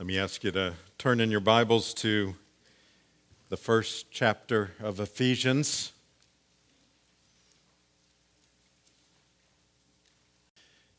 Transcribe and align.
Let 0.00 0.06
me 0.06 0.18
ask 0.18 0.42
you 0.44 0.50
to 0.52 0.72
turn 0.96 1.20
in 1.20 1.30
your 1.30 1.40
Bibles 1.40 1.92
to 1.96 2.34
the 3.50 3.56
first 3.58 4.10
chapter 4.10 4.70
of 4.80 4.98
Ephesians. 4.98 5.92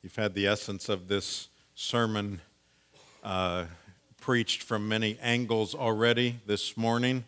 You've 0.04 0.16
had 0.16 0.36
the 0.36 0.46
essence 0.46 0.88
of 0.88 1.08
this 1.08 1.50
sermon 1.74 2.42
uh, 3.24 3.66
preached 4.20 4.62
from 4.62 4.88
many 4.88 5.18
angles 5.20 5.74
already 5.74 6.40
this 6.46 6.78
morning 6.78 7.24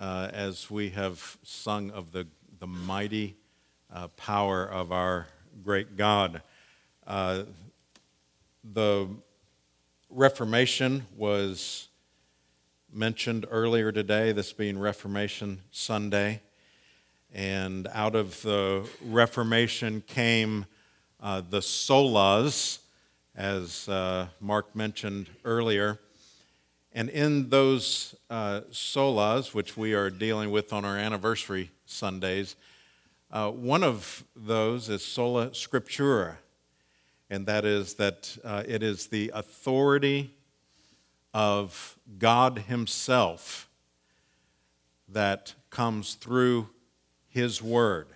uh, 0.00 0.30
as 0.32 0.70
we 0.70 0.88
have 0.88 1.36
sung 1.42 1.90
of 1.90 2.12
the, 2.12 2.26
the 2.58 2.66
mighty 2.66 3.36
uh, 3.92 4.08
power 4.16 4.64
of 4.64 4.92
our 4.92 5.26
great 5.62 5.98
God. 5.98 6.40
Uh, 7.06 7.42
the 8.72 9.08
Reformation 10.14 11.06
was 11.16 11.88
mentioned 12.92 13.46
earlier 13.50 13.90
today, 13.90 14.30
this 14.30 14.52
being 14.52 14.78
Reformation 14.78 15.60
Sunday. 15.72 16.40
And 17.32 17.88
out 17.92 18.14
of 18.14 18.40
the 18.42 18.88
Reformation 19.02 20.04
came 20.06 20.66
uh, 21.20 21.42
the 21.50 21.58
solas, 21.58 22.78
as 23.34 23.88
uh, 23.88 24.28
Mark 24.38 24.76
mentioned 24.76 25.30
earlier. 25.44 25.98
And 26.92 27.10
in 27.10 27.48
those 27.48 28.14
uh, 28.30 28.60
solas, 28.70 29.52
which 29.52 29.76
we 29.76 29.94
are 29.94 30.10
dealing 30.10 30.52
with 30.52 30.72
on 30.72 30.84
our 30.84 30.96
anniversary 30.96 31.72
Sundays, 31.86 32.54
uh, 33.32 33.50
one 33.50 33.82
of 33.82 34.22
those 34.36 34.88
is 34.88 35.04
sola 35.04 35.48
scriptura 35.48 36.36
and 37.30 37.46
that 37.46 37.64
is 37.64 37.94
that 37.94 38.36
uh, 38.44 38.62
it 38.66 38.82
is 38.82 39.06
the 39.06 39.30
authority 39.34 40.34
of 41.32 41.98
God 42.18 42.60
Himself 42.60 43.68
that 45.08 45.54
comes 45.70 46.14
through 46.14 46.68
His 47.28 47.62
Word. 47.62 48.08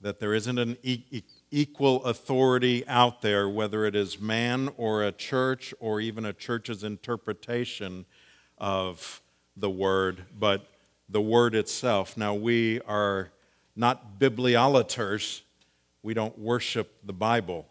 That 0.00 0.20
there 0.20 0.34
isn't 0.34 0.58
an 0.58 0.76
e- 0.82 1.22
equal 1.50 2.04
authority 2.04 2.86
out 2.86 3.22
there, 3.22 3.48
whether 3.48 3.84
it 3.84 3.94
is 3.94 4.20
man 4.20 4.70
or 4.76 5.02
a 5.02 5.12
church 5.12 5.72
or 5.80 6.00
even 6.00 6.24
a 6.24 6.32
church's 6.32 6.84
interpretation 6.84 8.04
of 8.58 9.22
the 9.56 9.70
Word, 9.70 10.24
but 10.38 10.66
the 11.08 11.20
Word 11.20 11.54
itself. 11.54 12.16
Now, 12.16 12.34
we 12.34 12.80
are 12.82 13.30
not 13.76 14.18
bibliolaters 14.18 15.42
we 16.04 16.12
don't 16.12 16.38
worship 16.38 16.98
the 17.02 17.14
Bible. 17.14 17.66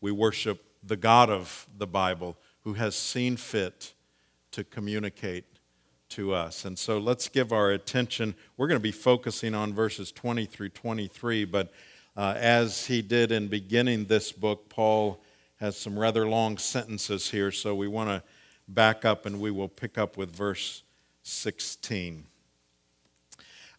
We 0.00 0.12
worship 0.12 0.64
the 0.84 0.96
God 0.96 1.28
of 1.28 1.66
the 1.76 1.88
Bible 1.88 2.36
who 2.62 2.74
has 2.74 2.94
seen 2.94 3.36
fit 3.36 3.94
to 4.52 4.62
communicate 4.62 5.44
to 6.10 6.32
us. 6.32 6.64
And 6.64 6.78
so 6.78 6.98
let's 6.98 7.28
give 7.28 7.52
our 7.52 7.72
attention. 7.72 8.36
We're 8.56 8.68
going 8.68 8.78
to 8.78 8.82
be 8.82 8.92
focusing 8.92 9.56
on 9.56 9.74
verses 9.74 10.12
20 10.12 10.46
through 10.46 10.68
23, 10.68 11.44
but 11.46 11.72
uh, 12.16 12.34
as 12.36 12.86
he 12.86 13.02
did 13.02 13.32
in 13.32 13.48
beginning 13.48 14.04
this 14.04 14.30
book, 14.30 14.68
Paul 14.68 15.20
has 15.56 15.76
some 15.76 15.98
rather 15.98 16.28
long 16.28 16.58
sentences 16.58 17.28
here, 17.28 17.50
so 17.50 17.74
we 17.74 17.88
want 17.88 18.08
to 18.08 18.22
back 18.68 19.04
up 19.04 19.26
and 19.26 19.40
we 19.40 19.50
will 19.50 19.68
pick 19.68 19.98
up 19.98 20.16
with 20.16 20.30
verse 20.30 20.84
16. 21.24 22.24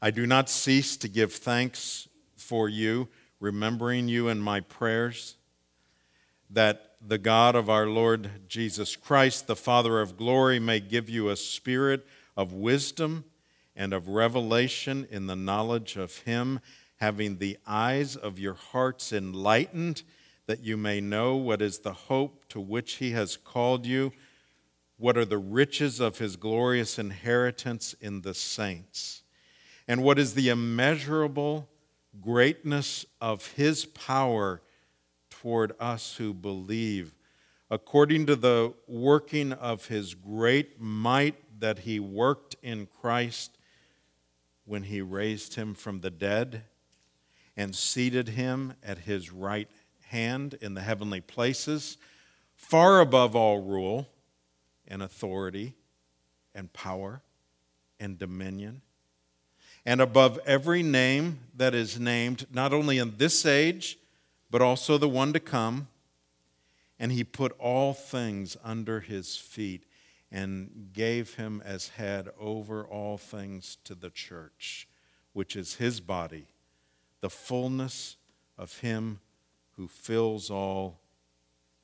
I 0.02 0.12
do 0.12 0.28
not 0.28 0.50
cease 0.50 0.98
to 0.98 1.08
give 1.08 1.32
thanks 1.32 2.10
for 2.36 2.68
you 2.68 3.08
remembering 3.40 4.08
you 4.08 4.28
in 4.28 4.40
my 4.40 4.60
prayers, 4.60 5.36
that 6.50 6.96
the 7.06 7.18
God 7.18 7.56
of 7.56 7.70
our 7.70 7.88
Lord 7.88 8.30
Jesus 8.48 8.96
Christ, 8.96 9.48
the 9.48 9.56
Father 9.56 10.02
of 10.02 10.18
glory, 10.18 10.60
may 10.60 10.80
give 10.80 11.10
you 11.10 11.30
a 11.30 11.36
spirit 11.36 12.06
of 12.36 12.52
wisdom 12.52 13.24
and 13.76 13.94
of 13.94 14.10
revelation 14.10 15.08
in 15.10 15.28
the 15.28 15.36
knowledge 15.36 15.96
of 15.96 16.18
Him, 16.20 16.60
having 16.98 17.38
the 17.38 17.58
eyes 17.66 18.16
of 18.16 18.40
your 18.40 18.56
hearts 18.56 19.14
enlightened, 19.14 20.04
that 20.48 20.62
you 20.62 20.76
may 20.76 21.00
know 21.00 21.36
what 21.36 21.62
is 21.62 21.80
the 21.80 21.94
hope 21.94 22.46
to 22.50 22.60
which 22.60 22.96
He 22.96 23.12
has 23.12 23.38
called 23.38 23.86
you, 23.86 24.12
what 24.98 25.18
are 25.18 25.26
the 25.26 25.38
riches 25.38 26.02
of 26.02 26.18
His 26.18 26.36
glorious 26.36 27.00
inheritance 27.00 27.96
in 28.02 28.22
the 28.22 28.34
saints, 28.34 29.24
and 29.88 30.04
what 30.04 30.20
is 30.20 30.34
the 30.34 30.50
immeasurable 30.50 31.70
greatness 32.22 33.06
of 33.22 33.54
his 33.54 33.86
power 33.86 34.62
toward 35.30 35.74
us 35.80 36.16
who 36.16 36.34
believe, 36.34 37.14
according 37.70 38.26
to 38.26 38.36
the 38.36 38.74
working 38.88 39.54
of 39.54 39.88
his 39.88 40.14
great 40.14 40.80
might 40.80 41.36
that 41.60 41.80
he 41.80 42.00
worked 42.00 42.56
in 42.62 42.88
Christ 43.02 43.58
when 44.66 44.84
he 44.84 45.02
raised 45.02 45.56
him 45.56 45.74
from 45.74 46.02
the 46.02 46.10
dead 46.10 46.64
and 47.58 47.76
seated 47.76 48.30
him 48.30 48.74
at 48.84 49.00
his 49.00 49.32
right 49.32 49.70
hand 50.08 50.56
in 50.62 50.74
the 50.74 50.82
heavenly 50.82 51.22
places, 51.22 51.98
far 52.56 53.00
above 53.00 53.36
all 53.36 53.62
rule 53.62 54.08
and 54.88 55.02
authority 55.02 55.76
and 56.56 56.72
power 56.74 57.22
and 58.00 58.18
dominion 58.18 58.82
and 59.86 60.02
above 60.02 60.40
every 60.46 60.84
name 60.84 61.40
that 61.56 61.74
is 61.74 62.00
named, 62.00 62.46
not 62.52 62.74
only 62.74 62.98
in 62.98 63.16
this 63.18 63.46
age, 63.46 63.98
but 64.52 64.62
also 64.62 64.98
the 64.98 65.10
one 65.10 65.34
to 65.34 65.40
come. 65.40 65.88
And 67.00 67.12
he 67.12 67.24
put 67.24 67.54
all 67.60 67.94
things 67.94 68.58
under 68.64 69.00
his 69.00 69.38
feet 69.38 69.86
and 70.32 70.90
gave 70.94 71.36
him 71.36 71.62
as 71.66 71.90
head 71.90 72.30
over 72.40 72.84
all 72.84 73.18
things 73.18 73.78
to 73.86 73.96
the 73.96 74.10
church, 74.10 74.88
which 75.34 75.56
is 75.56 75.76
his 75.76 76.02
body, 76.02 76.46
the 77.22 77.30
fullness 77.30 78.18
of 78.58 78.80
him 78.80 79.20
who 79.78 79.88
fills 79.88 80.52
all 80.52 81.00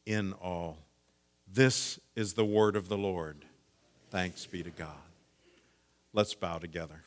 in 0.06 0.34
all. 0.34 0.78
This 1.52 2.00
is 2.16 2.34
the 2.34 2.46
word 2.46 2.76
of 2.76 2.90
the 2.90 2.98
Lord. 2.98 3.46
Thanks 4.10 4.46
be 4.46 4.62
to 4.64 4.70
God. 4.70 4.90
Let's 6.14 6.34
bow 6.34 6.58
together. 6.58 7.04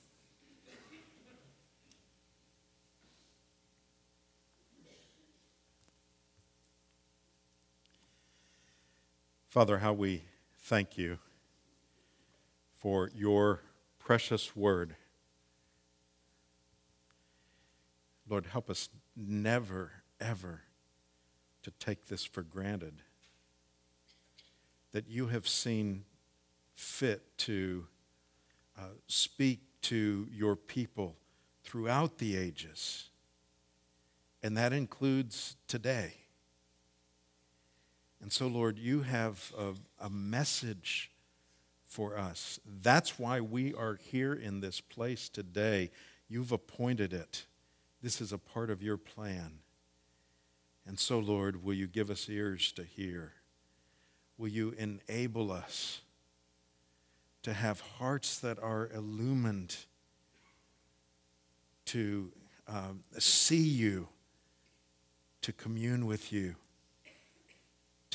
Father, 9.48 9.78
how 9.78 9.94
we 9.94 10.24
thank 10.58 10.98
you 10.98 11.18
for 12.70 13.10
your 13.14 13.62
precious 13.98 14.54
word. 14.54 14.94
Lord, 18.28 18.44
help 18.44 18.68
us 18.68 18.90
never, 19.16 19.90
ever 20.20 20.60
to 21.62 21.70
take 21.70 22.08
this 22.08 22.26
for 22.26 22.42
granted. 22.42 23.00
That 24.92 25.08
you 25.08 25.28
have 25.28 25.48
seen 25.48 26.04
fit 26.74 27.22
to 27.38 27.86
uh, 28.78 28.82
speak 29.06 29.60
to 29.82 30.28
your 30.30 30.56
people 30.56 31.16
throughout 31.64 32.18
the 32.18 32.36
ages, 32.36 33.08
and 34.42 34.58
that 34.58 34.74
includes 34.74 35.56
today. 35.66 36.12
And 38.20 38.32
so, 38.32 38.46
Lord, 38.46 38.78
you 38.78 39.02
have 39.02 39.52
a, 39.56 39.74
a, 40.04 40.10
message 40.10 41.10
for 41.86 42.18
us. 42.18 42.58
That's 42.82 43.18
why 43.18 43.40
we 43.40 43.74
are 43.74 43.98
here 44.10 44.34
in 44.34 44.60
this 44.60 44.80
place 44.80 45.28
today. 45.28 45.90
You've 46.28 46.52
appointed 46.52 47.12
it, 47.12 47.46
this 48.02 48.20
is 48.20 48.32
a 48.32 48.38
part 48.38 48.70
of 48.70 48.82
your 48.82 48.96
plan. 48.96 49.60
And 50.86 50.98
so, 50.98 51.18
Lord, 51.18 51.62
will 51.62 51.74
you 51.74 51.86
give 51.86 52.10
us 52.10 52.28
ears 52.28 52.72
to 52.72 52.82
hear? 52.82 53.34
Will 54.38 54.48
you 54.48 54.74
enable 54.78 55.52
us 55.52 56.00
to 57.42 57.52
have 57.52 57.80
hearts 57.80 58.38
that 58.40 58.58
are 58.62 58.88
illumined, 58.94 59.76
to 61.86 62.32
um, 62.66 63.00
see 63.18 63.56
you, 63.56 64.08
to 65.42 65.52
commune 65.52 66.06
with 66.06 66.32
you? 66.32 66.56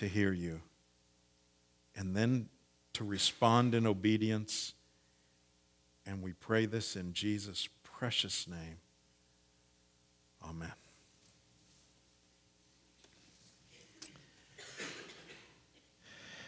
To 0.04 0.10
hear 0.10 0.34
you 0.34 0.60
and 1.96 2.14
then 2.14 2.50
to 2.92 3.06
respond 3.06 3.74
in 3.74 3.88
obedience. 3.88 4.74
And 6.06 6.22
we 6.22 6.34
pray 6.34 6.66
this 6.66 6.98
in 6.98 7.14
Jesus' 7.14 7.70
precious 7.84 8.46
name. 8.46 8.80
Amen. 10.44 10.74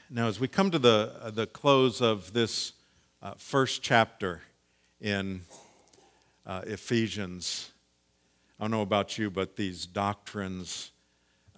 Now, 0.10 0.28
as 0.28 0.38
we 0.38 0.50
come 0.50 0.70
to 0.72 0.80
the, 0.80 1.14
uh, 1.22 1.32
the 1.32 1.48
close 1.48 2.02
of 2.02 2.34
this 2.34 2.74
uh, 3.22 3.36
first 3.38 3.82
chapter 3.82 4.42
in 5.00 5.44
uh, 6.46 6.64
Ephesians, 6.68 7.72
I 8.60 8.66
don't 8.66 8.72
know 8.72 8.82
about 8.82 9.18
you, 9.18 9.32
but 9.32 9.56
these 9.56 9.86
doctrines 9.86 10.92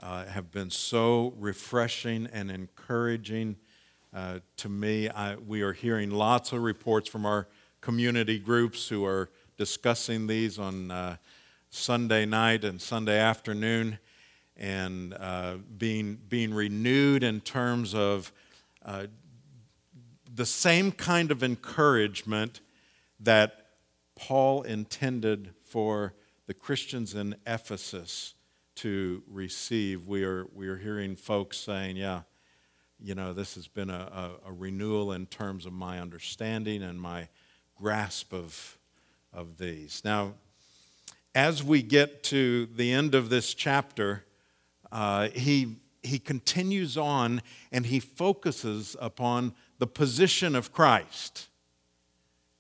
uh, 0.01 0.25
have 0.25 0.51
been 0.51 0.69
so 0.69 1.33
refreshing 1.37 2.27
and 2.31 2.51
encouraging 2.51 3.55
uh, 4.13 4.39
to 4.57 4.69
me. 4.69 5.09
I, 5.09 5.35
we 5.35 5.61
are 5.61 5.73
hearing 5.73 6.11
lots 6.11 6.51
of 6.51 6.61
reports 6.61 7.09
from 7.09 7.25
our 7.25 7.47
community 7.81 8.39
groups 8.39 8.87
who 8.87 9.05
are 9.05 9.29
discussing 9.57 10.27
these 10.27 10.59
on 10.59 10.91
uh, 10.91 11.17
Sunday 11.69 12.25
night 12.25 12.63
and 12.63 12.81
Sunday 12.81 13.19
afternoon 13.19 13.99
and 14.55 15.13
uh, 15.13 15.55
being, 15.77 16.17
being 16.29 16.53
renewed 16.53 17.23
in 17.23 17.41
terms 17.41 17.93
of 17.93 18.31
uh, 18.85 19.05
the 20.33 20.45
same 20.45 20.91
kind 20.91 21.31
of 21.31 21.43
encouragement 21.43 22.61
that 23.19 23.67
Paul 24.15 24.63
intended 24.63 25.51
for 25.63 26.13
the 26.47 26.53
Christians 26.53 27.13
in 27.13 27.35
Ephesus 27.45 28.33
to 28.77 29.23
receive. 29.27 30.07
We 30.07 30.23
are, 30.23 30.45
we 30.53 30.67
are 30.67 30.77
hearing 30.77 31.15
folks 31.15 31.57
saying, 31.57 31.97
yeah, 31.97 32.21
you 32.99 33.15
know, 33.15 33.33
this 33.33 33.55
has 33.55 33.67
been 33.67 33.89
a, 33.89 34.37
a, 34.45 34.49
a 34.49 34.53
renewal 34.53 35.11
in 35.11 35.25
terms 35.27 35.65
of 35.65 35.73
my 35.73 35.99
understanding 35.99 36.83
and 36.83 36.99
my 36.99 37.27
grasp 37.75 38.33
of, 38.33 38.77
of 39.33 39.57
these. 39.57 40.01
Now, 40.03 40.33
as 41.35 41.63
we 41.63 41.81
get 41.81 42.23
to 42.23 42.65
the 42.67 42.91
end 42.91 43.13
of 43.13 43.29
this 43.29 43.53
chapter, 43.53 44.25
uh, 44.91 45.29
he, 45.29 45.77
he 46.01 46.17
continues 46.17 46.97
on 46.97 47.41
and 47.71 47.85
he 47.85 47.99
focuses 47.99 48.95
upon 48.99 49.53
the 49.77 49.87
position 49.87 50.55
of 50.55 50.71
Christ. 50.71 51.47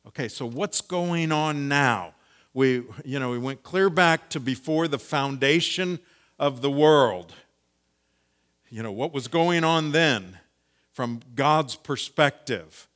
Okay, 0.07 0.27
so 0.27 0.45
what's 0.45 0.81
going 0.81 1.31
on 1.31 1.67
now? 1.67 2.13
We, 2.57 2.85
you 3.05 3.19
know, 3.19 3.29
we 3.29 3.37
went 3.37 3.61
clear 3.61 3.87
back 3.87 4.31
to 4.31 4.39
before 4.39 4.87
the 4.87 4.97
foundation 4.97 5.99
of 6.39 6.63
the 6.63 6.71
world. 6.71 7.31
You 8.71 8.81
know, 8.81 8.91
what 8.91 9.13
was 9.13 9.27
going 9.27 9.63
on 9.63 9.91
then 9.91 10.39
from 10.91 11.21
God's 11.35 11.75
perspective? 11.75 12.87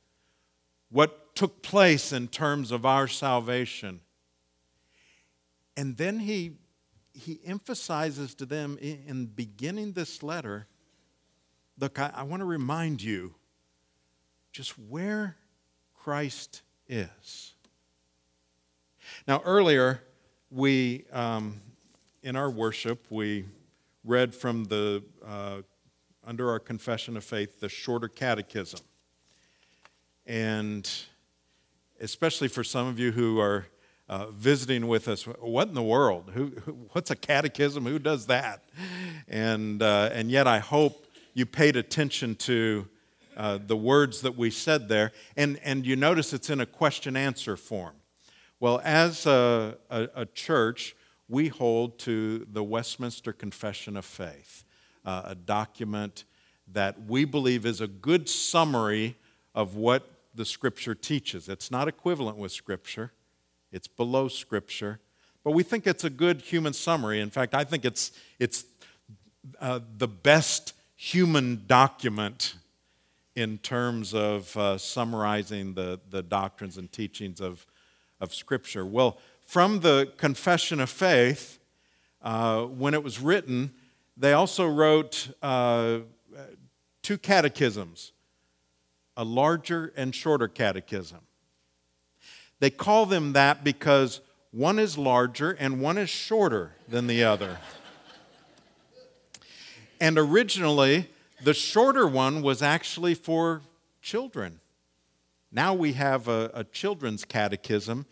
What 0.90 1.36
took 1.36 1.62
place 1.62 2.12
in 2.12 2.26
terms 2.26 2.72
of 2.72 2.84
our 2.84 3.06
salvation? 3.06 4.00
And 5.76 5.96
then 5.96 6.18
he, 6.18 6.56
he 7.14 7.38
emphasizes 7.46 8.34
to 8.34 8.46
them 8.46 8.78
in 8.80 9.26
beginning 9.26 9.92
this 9.92 10.24
letter 10.24 10.66
look, 11.78 12.00
I, 12.00 12.10
I 12.16 12.22
want 12.24 12.40
to 12.40 12.46
remind 12.46 13.00
you 13.00 13.36
just 14.50 14.76
where 14.76 15.36
Christ 15.94 16.62
is. 16.88 17.54
Now, 19.26 19.40
earlier, 19.44 20.02
we, 20.50 21.04
um, 21.12 21.60
in 22.22 22.36
our 22.36 22.50
worship, 22.50 23.06
we 23.10 23.44
read 24.04 24.34
from 24.34 24.64
the, 24.64 25.02
uh, 25.26 25.62
under 26.26 26.50
our 26.50 26.58
confession 26.58 27.16
of 27.16 27.24
faith, 27.24 27.60
the 27.60 27.68
shorter 27.68 28.08
catechism. 28.08 28.80
And 30.26 30.88
especially 32.00 32.48
for 32.48 32.64
some 32.64 32.86
of 32.86 32.98
you 32.98 33.12
who 33.12 33.40
are 33.40 33.66
uh, 34.08 34.26
visiting 34.30 34.88
with 34.88 35.08
us, 35.08 35.22
what 35.22 35.68
in 35.68 35.74
the 35.74 35.82
world? 35.82 36.32
Who, 36.34 36.52
who, 36.64 36.72
what's 36.92 37.10
a 37.10 37.16
catechism? 37.16 37.86
Who 37.86 37.98
does 37.98 38.26
that? 38.26 38.64
And, 39.28 39.82
uh, 39.82 40.10
and 40.12 40.30
yet, 40.30 40.46
I 40.46 40.58
hope 40.58 41.06
you 41.34 41.46
paid 41.46 41.76
attention 41.76 42.34
to 42.36 42.86
uh, 43.36 43.58
the 43.64 43.76
words 43.76 44.20
that 44.20 44.36
we 44.36 44.50
said 44.50 44.88
there. 44.88 45.12
And, 45.36 45.58
and 45.64 45.86
you 45.86 45.96
notice 45.96 46.32
it's 46.32 46.50
in 46.50 46.60
a 46.60 46.66
question 46.66 47.16
answer 47.16 47.56
form. 47.56 47.94
Well, 48.62 48.80
as 48.84 49.26
a, 49.26 49.76
a, 49.90 50.08
a, 50.14 50.24
church, 50.24 50.94
we 51.28 51.48
hold 51.48 51.98
to 51.98 52.46
the 52.48 52.62
Westminster 52.62 53.32
Confession 53.32 53.96
of 53.96 54.04
Faith, 54.04 54.62
uh, 55.04 55.22
a 55.24 55.34
document 55.34 56.22
that 56.68 57.08
we 57.08 57.24
believe 57.24 57.66
is 57.66 57.80
a 57.80 57.88
good 57.88 58.28
summary 58.28 59.16
of 59.52 59.74
what 59.74 60.08
the 60.36 60.44
Scripture 60.44 60.94
teaches. 60.94 61.48
It's 61.48 61.72
not 61.72 61.88
equivalent 61.88 62.36
with 62.36 62.52
Scripture, 62.52 63.10
it's 63.72 63.88
below 63.88 64.28
Scripture, 64.28 65.00
but 65.42 65.54
we 65.54 65.64
think 65.64 65.88
it's 65.88 66.04
a 66.04 66.10
good 66.10 66.40
human 66.40 66.72
summary. 66.72 67.18
In 67.18 67.30
fact, 67.30 67.56
I 67.56 67.64
think 67.64 67.84
it's, 67.84 68.12
it's 68.38 68.64
uh, 69.60 69.80
the 69.98 70.06
best 70.06 70.74
human 70.94 71.64
document 71.66 72.54
in 73.34 73.58
terms 73.58 74.14
of 74.14 74.56
uh, 74.56 74.78
summarizing 74.78 75.74
the, 75.74 75.98
the 76.10 76.22
doctrines 76.22 76.78
and 76.78 76.92
teachings 76.92 77.40
of, 77.40 77.66
of 78.22 78.32
Scripture. 78.32 78.86
Well, 78.86 79.18
from 79.44 79.80
the 79.80 80.12
Confession 80.16 80.80
of 80.80 80.88
Faith, 80.88 81.58
uh, 82.22 82.62
when 82.62 82.94
it 82.94 83.02
was 83.02 83.20
written, 83.20 83.74
they 84.16 84.32
also 84.32 84.66
wrote 84.66 85.28
uh, 85.42 85.98
two 87.02 87.18
catechisms 87.18 88.12
a 89.14 89.24
larger 89.24 89.92
and 89.94 90.14
shorter 90.14 90.48
catechism. 90.48 91.18
They 92.60 92.70
call 92.70 93.04
them 93.04 93.34
that 93.34 93.62
because 93.62 94.22
one 94.52 94.78
is 94.78 94.96
larger 94.96 95.50
and 95.50 95.82
one 95.82 95.98
is 95.98 96.08
shorter 96.08 96.72
than 96.88 97.08
the 97.08 97.22
other. 97.22 97.58
and 100.00 100.16
originally, 100.16 101.10
the 101.44 101.52
shorter 101.52 102.06
one 102.06 102.40
was 102.40 102.62
actually 102.62 103.12
for 103.14 103.60
children. 104.00 104.60
Now 105.54 105.74
we 105.74 105.92
have 105.92 106.28
a, 106.28 106.50
a, 106.54 106.64
children's 106.64 107.26
catechism, 107.26 108.06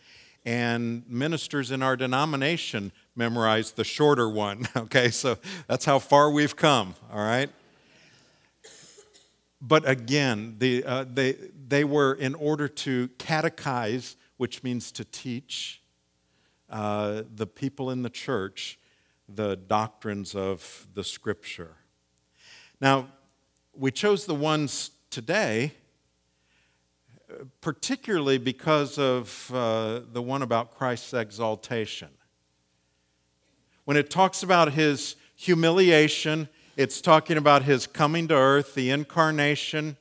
and 0.45 1.03
ministers 1.09 1.71
in 1.71 1.81
our 1.81 1.97
denomination 1.97 2.91
memorize 3.15 3.71
the 3.71 3.83
shorter 3.83 4.29
one. 4.29 4.67
Okay, 4.75 5.09
so 5.09 5.37
that's 5.67 5.85
how 5.85 5.97
far 5.97 6.29
we've 6.29 6.55
come, 6.55 6.93
all 7.11 7.19
right? 7.19 7.49
But 9.59 9.89
again, 9.89 10.57
the, 10.59 10.83
uh, 10.83 11.05
they, 11.11 11.35
they 11.67 11.83
were 11.83 12.13
in 12.13 12.35
order 12.35 12.67
to 12.67 13.07
catechize, 13.17 14.15
which 14.37 14.61
means 14.61 14.91
to 14.93 15.05
teach 15.05 15.81
uh, 16.69 17.23
the 17.33 17.47
people 17.47 17.89
in 17.89 18.03
the 18.03 18.09
church 18.09 18.77
the 19.27 19.55
doctrines 19.55 20.35
of 20.35 20.87
the 20.93 21.03
scripture. 21.03 21.75
Now, 22.79 23.07
we 23.73 23.89
chose 23.91 24.25
the 24.25 24.35
ones 24.35 24.91
today 25.09 25.73
particularly 27.61 28.37
because 28.37 28.97
of 28.97 29.51
uh, 29.53 30.01
the 30.11 30.21
one 30.21 30.41
about 30.41 30.75
Christ's 30.75 31.13
exaltation. 31.13 32.09
When 33.85 33.97
it 33.97 34.09
talks 34.09 34.43
about 34.43 34.73
his 34.73 35.15
humiliation, 35.35 36.47
it's 36.77 37.01
talking 37.01 37.37
about 37.37 37.63
his 37.63 37.87
coming 37.87 38.27
to 38.29 38.35
earth, 38.35 38.75
the 38.75 38.89
incarnation, 38.89 39.97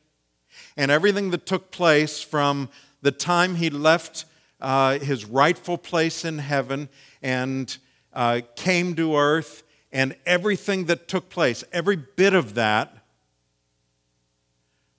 and 0.77 0.91
everything 0.91 1.31
that 1.31 1.47
took 1.47 1.71
place 1.71 2.23
from 2.23 2.69
the 3.03 3.11
time 3.11 3.57
he 3.57 3.71
left 3.71 4.27
uh, 4.61 4.99
his 4.99 5.25
rightful 5.25 5.79
place 5.79 6.25
in 6.25 6.39
heaven 6.39 6.89
and 7.23 7.79
uh, 8.13 8.41
came 8.57 8.95
to 8.95 9.17
earth, 9.17 9.63
and 9.93 10.15
everything 10.27 10.85
that 10.85 11.09
took 11.09 11.31
place, 11.31 11.65
every 11.73 11.97
bit 11.97 12.35
of 12.35 12.55
that 12.55 13.05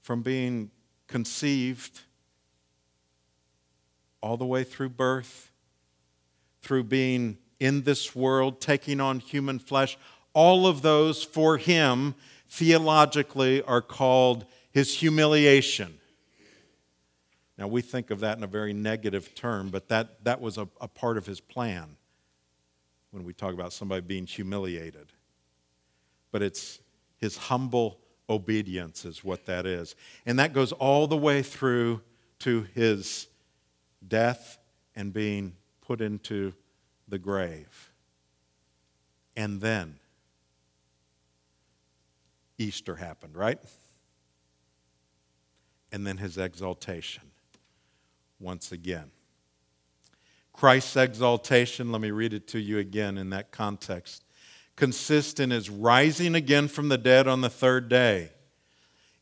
from 0.01 0.21
being 0.21 0.71
conceived 1.07 2.01
all 4.21 4.37
the 4.37 4.45
way 4.45 4.63
through 4.63 4.89
birth, 4.89 5.51
through 6.61 6.83
being 6.83 7.37
in 7.59 7.83
this 7.83 8.15
world, 8.15 8.61
taking 8.61 8.99
on 8.99 9.19
human 9.19 9.59
flesh, 9.59 9.97
all 10.33 10.67
of 10.67 10.81
those 10.81 11.23
for 11.23 11.57
him 11.57 12.15
theologically 12.47 13.61
are 13.63 13.81
called 13.81 14.45
his 14.71 14.95
humiliation. 14.95 15.97
Now, 17.57 17.67
we 17.67 17.81
think 17.81 18.09
of 18.09 18.21
that 18.21 18.37
in 18.37 18.43
a 18.43 18.47
very 18.47 18.73
negative 18.73 19.35
term, 19.35 19.69
but 19.69 19.89
that, 19.89 20.23
that 20.23 20.41
was 20.41 20.57
a, 20.57 20.67
a 20.79 20.87
part 20.87 21.17
of 21.17 21.25
his 21.25 21.39
plan 21.39 21.97
when 23.11 23.23
we 23.23 23.33
talk 23.33 23.53
about 23.53 23.73
somebody 23.73 24.01
being 24.01 24.25
humiliated. 24.25 25.07
But 26.31 26.41
it's 26.41 26.79
his 27.17 27.37
humble 27.37 27.99
obedience 28.29 29.05
is 29.05 29.23
what 29.23 29.45
that 29.45 29.65
is. 29.65 29.95
And 30.25 30.39
that 30.39 30.53
goes 30.53 30.71
all 30.71 31.05
the 31.07 31.17
way 31.17 31.43
through 31.43 32.01
to 32.39 32.65
his 32.73 33.27
death 34.07 34.57
and 34.95 35.13
being 35.13 35.53
put 35.81 36.01
into 36.01 36.53
the 37.07 37.19
grave. 37.19 37.91
And 39.35 39.61
then 39.61 39.99
Easter 42.57 42.95
happened, 42.95 43.35
right? 43.35 43.59
And 45.91 46.05
then 46.05 46.17
his 46.17 46.37
exaltation 46.37 47.23
once 48.39 48.71
again. 48.71 49.11
Christ's 50.53 50.95
exaltation, 50.95 51.91
let 51.91 52.01
me 52.01 52.11
read 52.11 52.33
it 52.33 52.47
to 52.49 52.59
you 52.59 52.77
again 52.77 53.17
in 53.17 53.29
that 53.31 53.51
context 53.51 54.23
consist 54.75 55.39
in 55.39 55.51
his 55.51 55.69
rising 55.69 56.33
again 56.33 56.67
from 56.67 56.89
the 56.89 56.97
dead 56.97 57.27
on 57.27 57.41
the 57.41 57.49
third 57.49 57.87
day, 57.87 58.31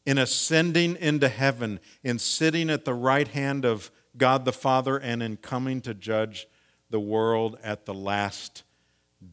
in 0.05 0.17
ascending 0.17 0.95
into 0.95 1.27
heaven, 1.27 1.81
in 2.01 2.17
sitting 2.17 2.69
at 2.69 2.85
the 2.85 2.93
right 2.93 3.27
hand 3.27 3.65
of 3.65 3.91
God 4.19 4.45
the 4.45 4.53
Father, 4.53 4.97
and 4.97 5.23
in 5.23 5.37
coming 5.37 5.81
to 5.81 5.95
judge 5.95 6.47
the 6.91 6.99
world 6.99 7.57
at 7.63 7.85
the 7.85 7.93
last 7.93 8.63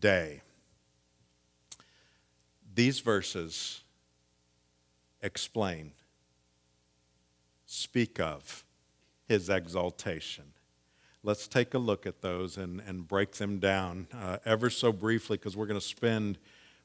day. 0.00 0.40
These 2.74 3.00
verses 3.00 3.82
explain 5.22 5.92
speak 7.66 8.20
of 8.20 8.64
his 9.26 9.48
exaltation. 9.48 10.44
Let's 11.22 11.48
take 11.48 11.74
a 11.74 11.78
look 11.78 12.06
at 12.06 12.22
those 12.22 12.56
and, 12.56 12.80
and 12.86 13.06
break 13.06 13.32
them 13.32 13.58
down 13.58 14.06
uh, 14.14 14.38
ever 14.44 14.70
so 14.70 14.92
briefly 14.92 15.36
because 15.36 15.56
we're 15.56 15.66
going 15.66 15.80
to 15.80 15.86
spend 15.86 16.38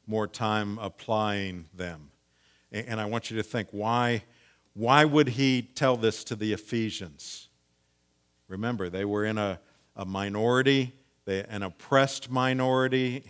more 0.08 0.27
time 0.27 0.79
applying 0.79 1.65
them. 1.75 2.10
And, 2.72 2.88
and 2.88 3.01
I 3.01 3.05
want 3.05 3.29
you 3.29 3.38
to 3.38 3.43
think 3.43 3.67
why, 3.72 4.24
why 4.74 5.05
would 5.05 5.29
he 5.29 5.62
tell 5.62 5.96
this 5.96 6.24
to 6.25 6.36
the 6.36 6.53
Ephesians? 6.53 7.50
Remember, 8.51 8.89
they 8.89 9.05
were 9.05 9.24
in 9.24 9.38
a, 9.38 9.62
a 9.96 10.05
minority, 10.05 10.93
they, 11.24 11.41
an 11.46 11.63
oppressed 11.63 12.29
minority, 12.29 13.24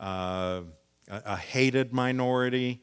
uh, 0.00 0.62
a, 1.06 1.22
a 1.26 1.36
hated 1.36 1.92
minority. 1.92 2.80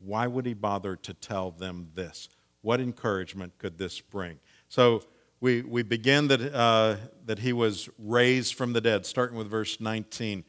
Why 0.00 0.26
would 0.26 0.46
he 0.46 0.54
bother 0.54 0.96
to 0.96 1.14
tell 1.14 1.52
them 1.52 1.90
this? 1.94 2.28
What 2.62 2.80
encouragement 2.80 3.58
could 3.58 3.78
this 3.78 4.00
bring? 4.00 4.40
So 4.68 5.04
we, 5.40 5.62
we 5.62 5.84
begin 5.84 6.26
that, 6.28 6.52
uh, 6.52 6.96
that 7.26 7.38
he 7.38 7.52
was 7.52 7.88
raised 7.96 8.54
from 8.54 8.72
the 8.72 8.80
dead, 8.80 9.06
starting 9.06 9.38
with 9.38 9.48
verse 9.48 9.80
19. 9.80 10.44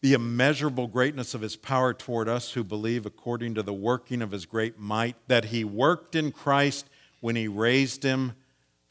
The 0.00 0.14
immeasurable 0.14 0.86
greatness 0.86 1.34
of 1.34 1.42
his 1.42 1.56
power 1.56 1.92
toward 1.92 2.26
us 2.26 2.52
who 2.52 2.64
believe 2.64 3.04
according 3.04 3.54
to 3.56 3.62
the 3.62 3.74
working 3.74 4.22
of 4.22 4.30
his 4.30 4.46
great 4.46 4.78
might, 4.78 5.16
that 5.26 5.46
he 5.46 5.62
worked 5.62 6.14
in 6.14 6.32
Christ 6.32 6.88
when 7.20 7.36
he 7.36 7.48
raised 7.48 8.02
him 8.02 8.32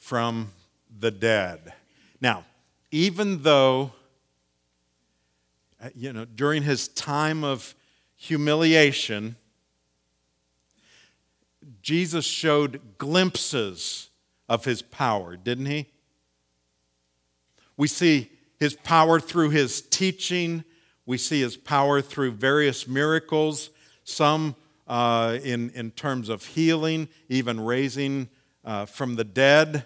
from 0.08 0.54
the 1.02 1.12
dead. 1.12 1.74
Now, 2.22 2.46
even 2.92 3.44
though, 3.44 3.92
uh, 5.84 5.90
you 5.94 6.14
know, 6.14 6.24
during 6.24 6.64
his 6.64 6.88
time 6.88 7.44
of 7.44 7.76
humiliation, 8.16 9.36
Jesus 11.82 12.24
showed 12.24 12.80
glimpses 12.98 14.10
of 14.48 14.64
his 14.64 14.82
power, 14.82 15.36
didn't 15.36 15.66
he? 15.66 15.88
We 17.76 17.90
see 17.90 18.32
his 18.62 18.76
power 18.76 19.20
through 19.20 19.50
his 19.50 19.82
teaching, 19.82 20.64
we 21.06 21.18
see 21.18 21.42
his 21.42 21.58
power 21.58 22.02
through 22.02 22.32
various 22.32 22.88
miracles, 22.88 23.72
some 24.06 24.56
uh, 24.88 25.38
in, 25.44 25.70
in 25.72 25.92
terms 25.92 26.30
of 26.30 26.46
healing, 26.46 27.10
even 27.28 27.60
raising 27.60 28.30
uh, 28.64 28.86
from 28.86 29.16
the 29.18 29.26
dead, 29.26 29.84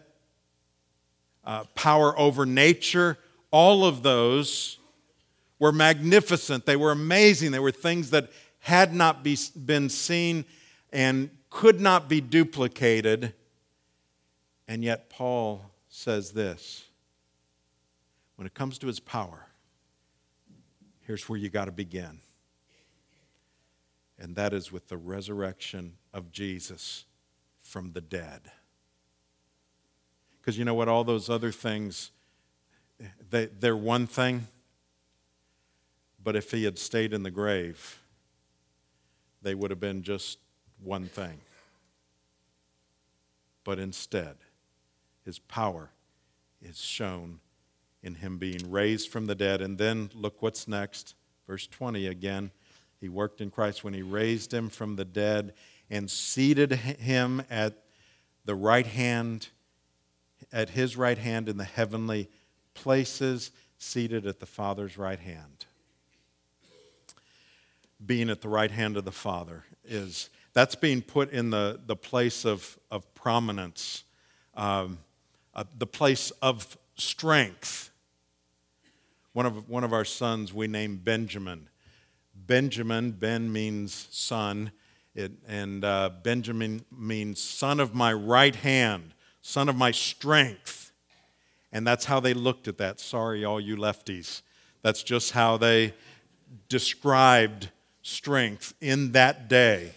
uh, 1.43 1.63
power 1.75 2.17
over 2.17 2.45
nature. 2.45 3.17
All 3.51 3.86
of 3.86 4.03
those 4.03 4.77
were 5.60 5.71
magnificent. 5.71 6.65
They 6.65 6.75
were 6.75 6.91
amazing. 6.91 7.51
They 7.51 7.60
were 7.60 7.71
things 7.71 8.10
that 8.12 8.29
had 8.60 8.93
not 8.93 9.24
be, 9.24 9.38
been 9.65 9.89
seen 9.89 10.45
and 10.91 11.29
could 11.50 11.79
not 11.79 12.07
be 12.07 12.21
duplicated. 12.21 13.33
And 14.67 14.83
yet, 14.83 15.10
Paul 15.10 15.63
says 15.89 16.31
this 16.31 16.86
when 18.36 18.48
it 18.48 18.53
comes 18.53 18.77
to 18.79 18.88
his 18.88 19.00
power, 19.00 19.48
here's 21.01 21.27
where 21.27 21.38
you 21.38 21.50
got 21.50 21.65
to 21.65 21.71
begin. 21.71 22.19
And 24.17 24.36
that 24.36 24.53
is 24.53 24.71
with 24.71 24.88
the 24.88 24.98
resurrection 24.98 25.98
of 26.13 26.31
Jesus 26.31 27.05
from 27.60 27.93
the 27.93 28.01
dead. 28.01 28.51
Because 30.41 30.57
you 30.57 30.65
know 30.65 30.74
what? 30.74 30.88
All 30.88 31.03
those 31.03 31.29
other 31.29 31.51
things, 31.51 32.12
they, 33.29 33.45
they're 33.45 33.77
one 33.77 34.07
thing. 34.07 34.48
But 36.24 36.36
if 36.36 36.51
he 36.51 36.63
had 36.63 36.77
stayed 36.77 37.13
in 37.13 37.24
the 37.24 37.31
grave, 37.31 38.00
they 39.41 39.55
would 39.55 39.71
have 39.71 39.79
been 39.79 40.03
just 40.03 40.39
one 40.83 41.05
thing. 41.05 41.39
But 43.63 43.79
instead, 43.79 44.38
his 45.24 45.39
power 45.39 45.91
is 46.62 46.79
shown 46.79 47.39
in 48.03 48.15
him 48.15 48.38
being 48.38 48.71
raised 48.71 49.10
from 49.10 49.27
the 49.27 49.36
dead. 49.36 49.62
And 49.62 49.77
then 49.77 50.10
look 50.13 50.41
what's 50.41 50.67
next. 50.67 51.15
Verse 51.48 51.67
20 51.67 52.07
again. 52.07 52.51
He 53.00 53.10
worked 53.10 53.41
in 53.41 53.50
Christ 53.50 53.83
when 53.83 53.93
he 53.93 54.03
raised 54.03 54.53
him 54.53 54.69
from 54.69 54.95
the 54.95 55.05
dead 55.05 55.53
and 55.89 56.10
seated 56.10 56.71
him 56.71 57.43
at 57.50 57.83
the 58.45 58.55
right 58.55 58.86
hand, 58.86 59.50
at 60.51 60.72
his 60.72 60.98
right 60.98 61.17
hand 61.17 61.50
in 61.50 61.58
the 61.58 61.63
heavenly 61.63 62.29
places, 62.74 63.51
seated 63.77 64.25
at 64.25 64.39
the 64.39 64.46
Father's 64.46 64.98
right 64.98 65.20
hand. 65.20 65.65
Being 68.05 68.29
at 68.29 68.41
the 68.41 68.50
right 68.50 68.72
hand 68.72 68.98
of 68.98 69.05
the 69.05 69.12
Father 69.12 69.63
is 69.86 70.29
that's 70.53 70.75
being 70.75 71.01
put 71.01 71.31
in 71.31 71.50
the, 71.50 71.79
the 71.86 71.96
place 71.96 72.46
of, 72.46 72.77
of 72.89 73.13
prominence, 73.13 74.03
um, 74.55 75.00
uh, 75.55 75.63
the 75.77 75.88
place 75.88 76.31
of 76.41 76.77
strength. 76.96 77.89
One 79.34 79.46
of, 79.46 79.70
one 79.70 79.84
of 79.84 79.93
our 79.93 80.03
sons 80.03 80.53
we 80.53 80.67
named 80.67 81.05
Benjamin. 81.05 81.70
Benjamin, 82.36 83.12
Ben 83.12 83.51
means 83.51 84.08
son, 84.12 84.72
it, 85.15 85.31
and 85.48 85.86
uh, 85.86 86.10
Benjamin 86.22 86.84
means 86.91 87.41
son 87.41 87.79
of 87.79 87.96
my 87.96 88.12
right 88.12 88.55
hand, 88.55 89.13
son 89.41 89.69
of 89.69 89.75
my 89.75 89.91
strength. 89.91 90.91
And 91.71 91.86
that's 91.88 92.05
how 92.05 92.19
they 92.19 92.33
looked 92.33 92.67
at 92.67 92.77
that. 92.77 93.00
Sorry, 93.00 93.45
all 93.45 93.60
you 93.60 93.75
lefties. 93.75 94.41
That's 94.81 95.03
just 95.03 95.31
how 95.31 95.57
they 95.57 95.93
described 96.67 97.69
strength 98.01 98.74
in 98.81 99.12
that 99.13 99.48
day. 99.48 99.93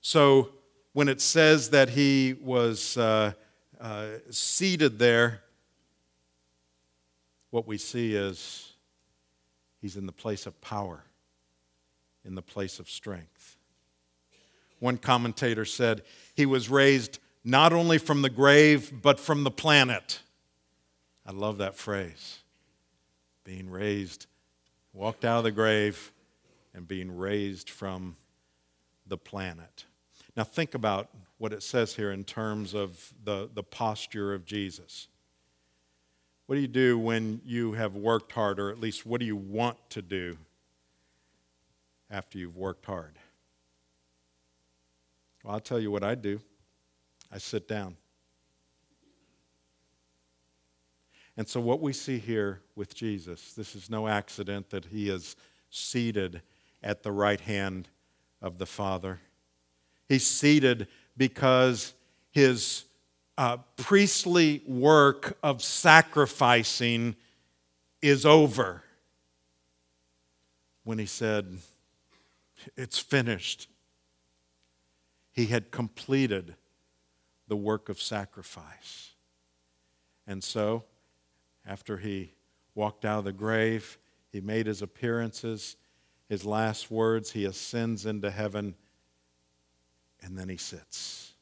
So 0.00 0.50
when 0.92 1.08
it 1.08 1.20
says 1.20 1.70
that 1.70 1.90
he 1.90 2.34
was 2.42 2.96
uh, 2.96 3.32
uh, 3.80 4.06
seated 4.30 4.98
there, 4.98 5.42
what 7.50 7.66
we 7.66 7.78
see 7.78 8.14
is 8.14 8.72
he's 9.80 9.96
in 9.96 10.06
the 10.06 10.12
place 10.12 10.46
of 10.46 10.60
power, 10.60 11.04
in 12.24 12.34
the 12.34 12.42
place 12.42 12.78
of 12.78 12.88
strength. 12.88 13.56
One 14.78 14.96
commentator 14.96 15.64
said 15.64 16.02
he 16.34 16.46
was 16.46 16.68
raised 16.68 17.18
not 17.44 17.72
only 17.72 17.98
from 17.98 18.22
the 18.22 18.30
grave, 18.30 18.92
but 19.02 19.18
from 19.18 19.44
the 19.44 19.50
planet. 19.50 20.20
I 21.26 21.32
love 21.32 21.58
that 21.58 21.76
phrase. 21.76 22.40
Being 23.44 23.70
raised, 23.70 24.26
walked 24.92 25.24
out 25.24 25.38
of 25.38 25.44
the 25.44 25.50
grave, 25.50 26.12
and 26.74 26.86
being 26.86 27.16
raised 27.16 27.70
from 27.70 28.16
the 29.06 29.16
planet. 29.16 29.84
Now, 30.36 30.44
think 30.44 30.74
about 30.74 31.08
what 31.38 31.52
it 31.52 31.62
says 31.62 31.94
here 31.94 32.12
in 32.12 32.24
terms 32.24 32.74
of 32.74 33.12
the, 33.24 33.48
the 33.52 33.62
posture 33.62 34.34
of 34.34 34.44
Jesus. 34.44 35.08
What 36.46 36.56
do 36.56 36.60
you 36.60 36.68
do 36.68 36.98
when 36.98 37.40
you 37.44 37.72
have 37.72 37.94
worked 37.94 38.32
hard, 38.32 38.60
or 38.60 38.70
at 38.70 38.80
least 38.80 39.06
what 39.06 39.20
do 39.20 39.26
you 39.26 39.36
want 39.36 39.78
to 39.90 40.02
do 40.02 40.36
after 42.10 42.38
you've 42.38 42.56
worked 42.56 42.84
hard? 42.84 43.18
Well, 45.42 45.54
I'll 45.54 45.60
tell 45.60 45.80
you 45.80 45.90
what 45.90 46.04
I 46.04 46.14
do 46.14 46.40
I 47.32 47.38
sit 47.38 47.68
down. 47.68 47.96
And 51.36 51.48
so, 51.48 51.60
what 51.60 51.80
we 51.80 51.92
see 51.92 52.18
here 52.18 52.60
with 52.74 52.94
Jesus, 52.94 53.54
this 53.54 53.74
is 53.74 53.88
no 53.88 54.08
accident 54.08 54.70
that 54.70 54.84
he 54.86 55.08
is 55.08 55.36
seated 55.70 56.42
at 56.82 57.02
the 57.02 57.12
right 57.12 57.40
hand 57.40 57.88
of 58.42 58.58
the 58.58 58.66
Father. 58.66 59.20
He's 60.08 60.26
seated 60.26 60.88
because 61.16 61.94
his 62.30 62.84
uh, 63.38 63.58
priestly 63.76 64.62
work 64.66 65.38
of 65.42 65.62
sacrificing 65.62 67.16
is 68.02 68.26
over. 68.26 68.82
When 70.84 70.98
he 70.98 71.06
said, 71.06 71.58
It's 72.76 72.98
finished, 72.98 73.68
he 75.32 75.46
had 75.46 75.70
completed 75.70 76.56
the 77.50 77.56
work 77.56 77.88
of 77.88 78.00
sacrifice. 78.00 79.10
And 80.24 80.42
so, 80.42 80.84
after 81.66 81.96
he 81.96 82.32
walked 82.76 83.04
out 83.04 83.18
of 83.18 83.24
the 83.24 83.32
grave, 83.32 83.98
he 84.30 84.40
made 84.40 84.66
his 84.66 84.82
appearances, 84.82 85.76
his 86.28 86.44
last 86.46 86.92
words, 86.92 87.32
he 87.32 87.44
ascends 87.44 88.06
into 88.06 88.30
heaven 88.30 88.76
and 90.22 90.38
then 90.38 90.48
he 90.48 90.56
sits. 90.56 91.32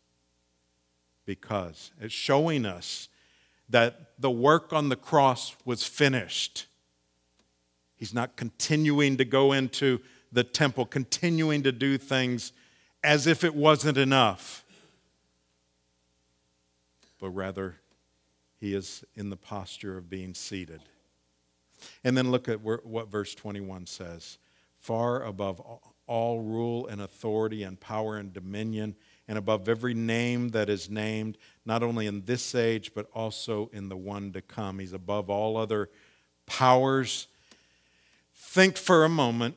Because 1.27 1.91
it's 2.01 2.15
showing 2.15 2.65
us 2.65 3.11
that 3.69 4.13
the 4.19 4.31
work 4.31 4.73
on 4.73 4.89
the 4.89 4.97
cross 4.97 5.55
was 5.67 5.85
finished. 5.85 6.65
He's 7.97 8.15
not 8.15 8.35
continuing 8.37 9.19
to 9.19 9.27
go 9.27 9.53
into 9.53 10.01
the 10.33 10.45
temple, 10.45 10.87
continuing 10.87 11.65
to 11.65 11.73
do 11.73 11.99
things 11.99 12.53
as 13.05 13.27
if 13.27 13.45
it 13.45 13.55
wasn't 13.55 13.99
enough, 13.99 14.65
but 17.19 17.31
rather 17.31 17.77
he 18.59 18.75
is 18.75 19.05
in 19.15 19.31
the 19.31 19.37
posture 19.37 19.97
of 19.97 20.11
being 20.11 20.35
seated. 20.35 20.81
And 22.03 22.17
then 22.17 22.31
look 22.31 22.49
at 22.49 22.61
what 22.61 23.11
verse 23.11 23.35
21 23.35 23.87
says 23.87 24.39
far 24.77 25.23
above 25.23 25.61
all 26.07 26.41
rule 26.41 26.87
and 26.87 27.01
authority 27.01 27.63
and 27.63 27.79
power 27.79 28.17
and 28.17 28.33
dominion, 28.33 28.97
and 29.29 29.37
above 29.37 29.69
every 29.69 29.93
name 29.93 30.49
that 30.51 30.71
is 30.71 30.89
named, 30.89 31.37
not 31.67 31.83
only 31.83 32.07
in 32.07 32.25
this 32.25 32.55
age, 32.55 32.93
but 32.95 33.07
also 33.13 33.69
in 33.73 33.89
the 33.89 33.97
one 33.97 34.33
to 34.33 34.41
come. 34.41 34.79
He's 34.79 34.95
above 34.95 35.29
all 35.29 35.57
other 35.57 35.91
powers. 36.47 37.29
Think 38.35 38.79
for 38.79 39.05
a 39.05 39.09
moment, 39.09 39.57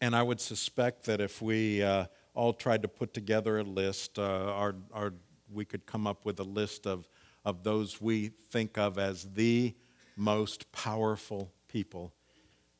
and 0.00 0.16
I 0.16 0.22
would 0.22 0.40
suspect 0.40 1.04
that 1.04 1.20
if 1.20 1.42
we 1.42 1.82
uh, 1.82 2.06
all 2.34 2.54
tried 2.54 2.82
to 2.82 2.88
put 2.88 3.12
together 3.12 3.58
a 3.58 3.64
list, 3.64 4.18
uh, 4.18 4.22
our, 4.22 4.74
our, 4.92 5.12
we 5.52 5.64
could 5.64 5.86
come 5.86 6.06
up 6.06 6.24
with 6.24 6.38
a 6.40 6.44
list 6.44 6.86
of, 6.86 7.08
of 7.44 7.62
those 7.62 8.00
we 8.00 8.28
think 8.28 8.78
of 8.78 8.98
as 8.98 9.24
the 9.34 9.74
most 10.16 10.70
powerful 10.72 11.52
people 11.68 12.12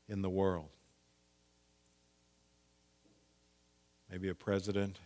in 0.09 0.23
the 0.23 0.31
world. 0.31 0.69
Maybe 4.11 4.29
a 4.29 4.35
president, 4.35 4.99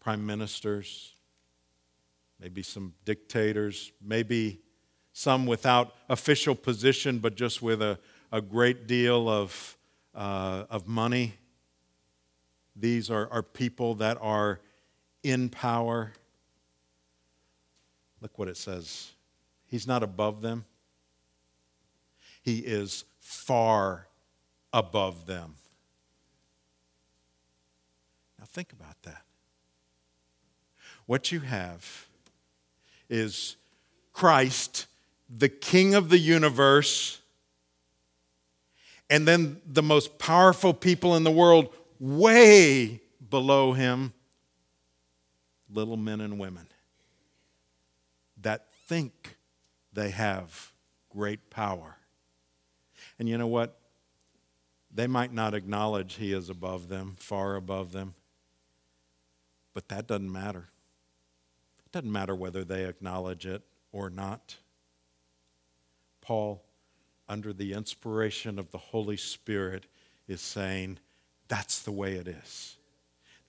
prime 0.00 0.24
ministers, 0.24 1.14
maybe 2.40 2.62
some 2.62 2.94
dictators, 3.04 3.92
maybe 4.02 4.60
some 5.12 5.46
without 5.46 5.94
official 6.08 6.54
position 6.54 7.18
but 7.18 7.36
just 7.36 7.60
with 7.60 7.82
a, 7.82 7.98
a 8.32 8.40
great 8.40 8.86
deal 8.86 9.28
of, 9.28 9.76
uh, 10.14 10.64
of 10.70 10.86
money. 10.88 11.34
These 12.74 13.10
are, 13.10 13.28
are 13.30 13.42
people 13.42 13.96
that 13.96 14.16
are 14.20 14.60
in 15.22 15.48
power. 15.48 16.12
Look 18.20 18.38
what 18.38 18.48
it 18.48 18.56
says. 18.56 19.12
He's 19.66 19.86
not 19.86 20.02
above 20.02 20.42
them, 20.42 20.64
He 22.42 22.58
is 22.58 23.04
far 23.18 24.06
above 24.72 25.26
them. 25.26 25.54
Now, 28.38 28.46
think 28.46 28.72
about 28.72 29.00
that. 29.02 29.22
What 31.06 31.32
you 31.32 31.40
have 31.40 32.06
is 33.08 33.56
Christ, 34.12 34.86
the 35.28 35.48
King 35.48 35.94
of 35.94 36.08
the 36.08 36.18
universe, 36.18 37.20
and 39.10 39.26
then 39.26 39.60
the 39.66 39.82
most 39.82 40.18
powerful 40.18 40.72
people 40.72 41.16
in 41.16 41.24
the 41.24 41.30
world, 41.30 41.74
way 41.98 43.00
below 43.28 43.72
him, 43.72 44.12
little 45.72 45.96
men 45.96 46.20
and 46.20 46.38
women 46.38 46.66
that 48.40 48.72
think 48.86 49.36
they 49.92 50.10
have 50.10 50.72
great 51.10 51.50
power. 51.50 51.96
And 53.18 53.28
you 53.28 53.36
know 53.38 53.46
what? 53.46 53.76
They 54.92 55.06
might 55.06 55.32
not 55.32 55.54
acknowledge 55.54 56.14
he 56.14 56.32
is 56.32 56.48
above 56.48 56.88
them, 56.88 57.14
far 57.18 57.54
above 57.56 57.92
them, 57.92 58.14
but 59.72 59.88
that 59.88 60.06
doesn't 60.06 60.32
matter. 60.32 60.68
It 61.84 61.92
doesn't 61.92 62.10
matter 62.10 62.34
whether 62.34 62.64
they 62.64 62.84
acknowledge 62.84 63.46
it 63.46 63.62
or 63.92 64.10
not. 64.10 64.56
Paul, 66.20 66.64
under 67.28 67.52
the 67.52 67.72
inspiration 67.72 68.58
of 68.58 68.70
the 68.70 68.78
Holy 68.78 69.16
Spirit, 69.16 69.86
is 70.26 70.40
saying, 70.40 70.98
that's 71.48 71.82
the 71.82 71.92
way 71.92 72.14
it 72.14 72.28
is. 72.28 72.76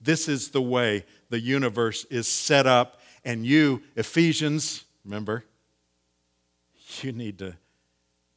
This 0.01 0.27
is 0.27 0.49
the 0.49 0.61
way 0.61 1.05
the 1.29 1.39
universe 1.39 2.05
is 2.05 2.27
set 2.27 2.65
up. 2.65 2.99
And 3.23 3.45
you, 3.45 3.83
Ephesians, 3.95 4.83
remember, 5.05 5.45
you 7.01 7.11
need 7.11 7.37
to, 7.39 7.55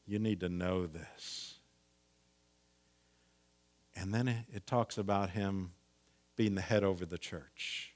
you 0.06 0.18
need 0.18 0.40
to 0.40 0.49
know 0.49 0.87
this. 0.87 1.54
And 3.97 4.12
then 4.12 4.28
it, 4.28 4.66
talks 4.66 4.99
about 4.99 5.30
him 5.30 5.71
being 6.37 6.54
the 6.54 6.61
head 6.61 6.85
over 6.85 7.06
the 7.06 7.16
church. 7.16 7.94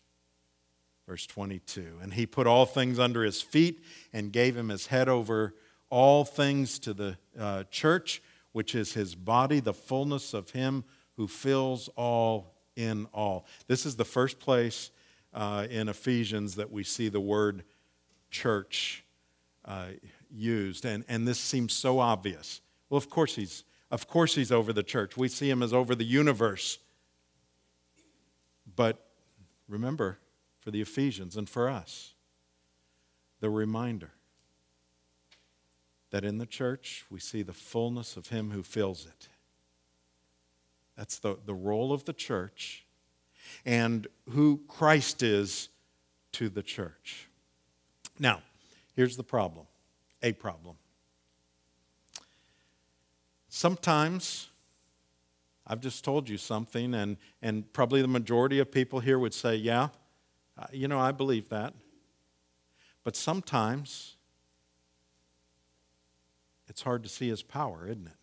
Verse 1.06 1.26
22. 1.26 1.98
And 2.02 2.14
he 2.14 2.24
put 2.24 2.46
all 2.46 2.66
things 2.66 2.98
under 2.98 3.22
his 3.22 3.42
feet 3.42 3.84
and 4.12 4.32
gave 4.32 4.56
him 4.56 4.68
his 4.68 4.86
head 4.86 5.08
over 5.08 5.54
all 5.90 6.24
things 6.24 6.78
to 6.80 6.94
the 6.94 7.18
uh, 7.38 7.64
church, 7.70 8.22
which 8.52 8.74
is 8.74 8.92
his 8.92 9.14
body, 9.14 9.60
the 9.60 9.74
fullness 9.74 10.34
of 10.34 10.50
him 10.50 10.84
who 11.16 11.26
fills 11.26 11.88
all 11.96 12.57
in 12.78 13.06
all. 13.12 13.44
This 13.66 13.84
is 13.84 13.96
the 13.96 14.04
first 14.04 14.38
place 14.38 14.90
uh, 15.34 15.66
in 15.68 15.88
Ephesians 15.88 16.54
that 16.54 16.70
we 16.70 16.84
see 16.84 17.08
the 17.08 17.20
word 17.20 17.64
church 18.30 19.04
uh, 19.64 19.88
used. 20.30 20.84
And, 20.84 21.04
and 21.08 21.26
this 21.26 21.40
seems 21.40 21.72
so 21.72 21.98
obvious. 21.98 22.60
Well, 22.88 22.96
of 22.96 23.10
course 23.10 23.34
he's 23.34 23.64
of 23.90 24.06
course 24.06 24.34
he's 24.34 24.52
over 24.52 24.74
the 24.74 24.82
church. 24.82 25.16
We 25.16 25.28
see 25.28 25.48
him 25.48 25.62
as 25.62 25.72
over 25.72 25.94
the 25.94 26.04
universe. 26.04 26.78
But 28.76 29.02
remember, 29.66 30.18
for 30.60 30.70
the 30.70 30.82
Ephesians 30.82 31.38
and 31.38 31.48
for 31.48 31.70
us, 31.70 32.12
the 33.40 33.48
reminder 33.48 34.10
that 36.10 36.24
in 36.24 36.36
the 36.36 36.46
church 36.46 37.06
we 37.10 37.18
see 37.18 37.42
the 37.42 37.52
fullness 37.54 38.16
of 38.16 38.28
Him 38.28 38.50
who 38.50 38.62
fills 38.62 39.06
it. 39.06 39.28
That's 40.98 41.20
the, 41.20 41.38
the 41.46 41.54
role 41.54 41.92
of 41.92 42.04
the 42.04 42.12
church 42.12 42.84
and 43.64 44.08
who 44.30 44.60
Christ 44.66 45.22
is 45.22 45.68
to 46.32 46.48
the 46.48 46.62
church. 46.62 47.28
Now, 48.18 48.42
here's 48.96 49.16
the 49.16 49.22
problem 49.22 49.66
a 50.24 50.32
problem. 50.32 50.74
Sometimes 53.48 54.48
I've 55.64 55.80
just 55.80 56.02
told 56.04 56.28
you 56.28 56.36
something, 56.36 56.94
and, 56.94 57.16
and 57.42 57.72
probably 57.72 58.02
the 58.02 58.08
majority 58.08 58.58
of 58.58 58.72
people 58.72 58.98
here 58.98 59.20
would 59.20 59.34
say, 59.34 59.54
Yeah, 59.54 59.88
uh, 60.58 60.66
you 60.72 60.88
know, 60.88 60.98
I 60.98 61.12
believe 61.12 61.48
that. 61.50 61.74
But 63.04 63.14
sometimes 63.14 64.16
it's 66.66 66.82
hard 66.82 67.04
to 67.04 67.08
see 67.08 67.28
his 67.28 67.44
power, 67.44 67.86
isn't 67.86 68.08
it? 68.08 68.17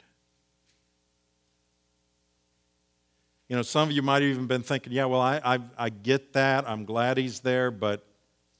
You 3.48 3.56
know, 3.56 3.62
some 3.62 3.90
of 3.90 3.96
you 3.96 4.02
might 4.02 4.22
have 4.22 4.32
even 4.32 4.48
been 4.48 4.64
thinking, 4.64 4.92
yeah, 4.92 5.06
well, 5.06 5.22
I, 5.22 5.40
I, 5.44 5.60
I 5.78 5.90
get 5.90 6.34
that. 6.34 6.68
I'm 6.68 6.86
glad 6.86 7.18
he's 7.18 7.42
there, 7.42 7.70
but, 7.70 8.06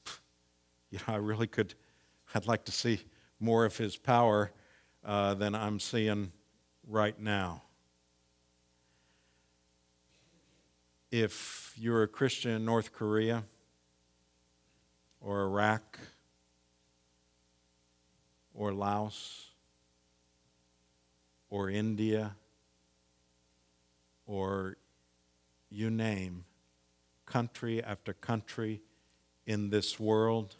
you 0.90 0.98
know, 0.98 1.14
I 1.14 1.16
really 1.16 1.46
could, 1.46 1.74
I'd 2.34 2.46
like 2.46 2.64
to 2.66 2.72
see 2.72 3.00
more 3.40 3.64
of 3.64 3.76
his 3.76 3.96
power 3.96 4.52
uh, 5.04 5.34
than 5.34 5.54
I'm 5.54 5.80
seeing 5.80 6.32
right 6.86 7.18
now. 7.18 7.62
if 11.10 11.72
you're 11.76 12.02
a 12.02 12.08
Christian 12.08 12.50
in 12.52 12.64
North 12.64 12.92
Korea 12.92 13.44
or 15.20 15.42
Iraq 15.42 15.98
or 18.54 18.72
Laos 18.72 19.50
or 21.48 21.70
India 21.70 22.34
or 24.26 24.76
you 25.70 25.90
name 25.90 26.44
country 27.24 27.82
after 27.82 28.12
country 28.12 28.82
in 29.46 29.70
this 29.70 29.98
world, 29.98 30.54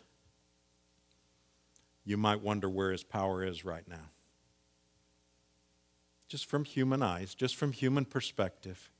you 2.04 2.16
might 2.16 2.40
wonder 2.40 2.68
where 2.68 2.92
his 2.92 3.02
power 3.02 3.44
is 3.44 3.64
right 3.64 3.86
now. 3.88 4.10
Just 6.28 6.46
from 6.46 6.64
human 6.64 7.02
eyes, 7.02 7.34
just 7.34 7.56
from 7.56 7.72
human 7.72 8.04
perspective 8.04 8.90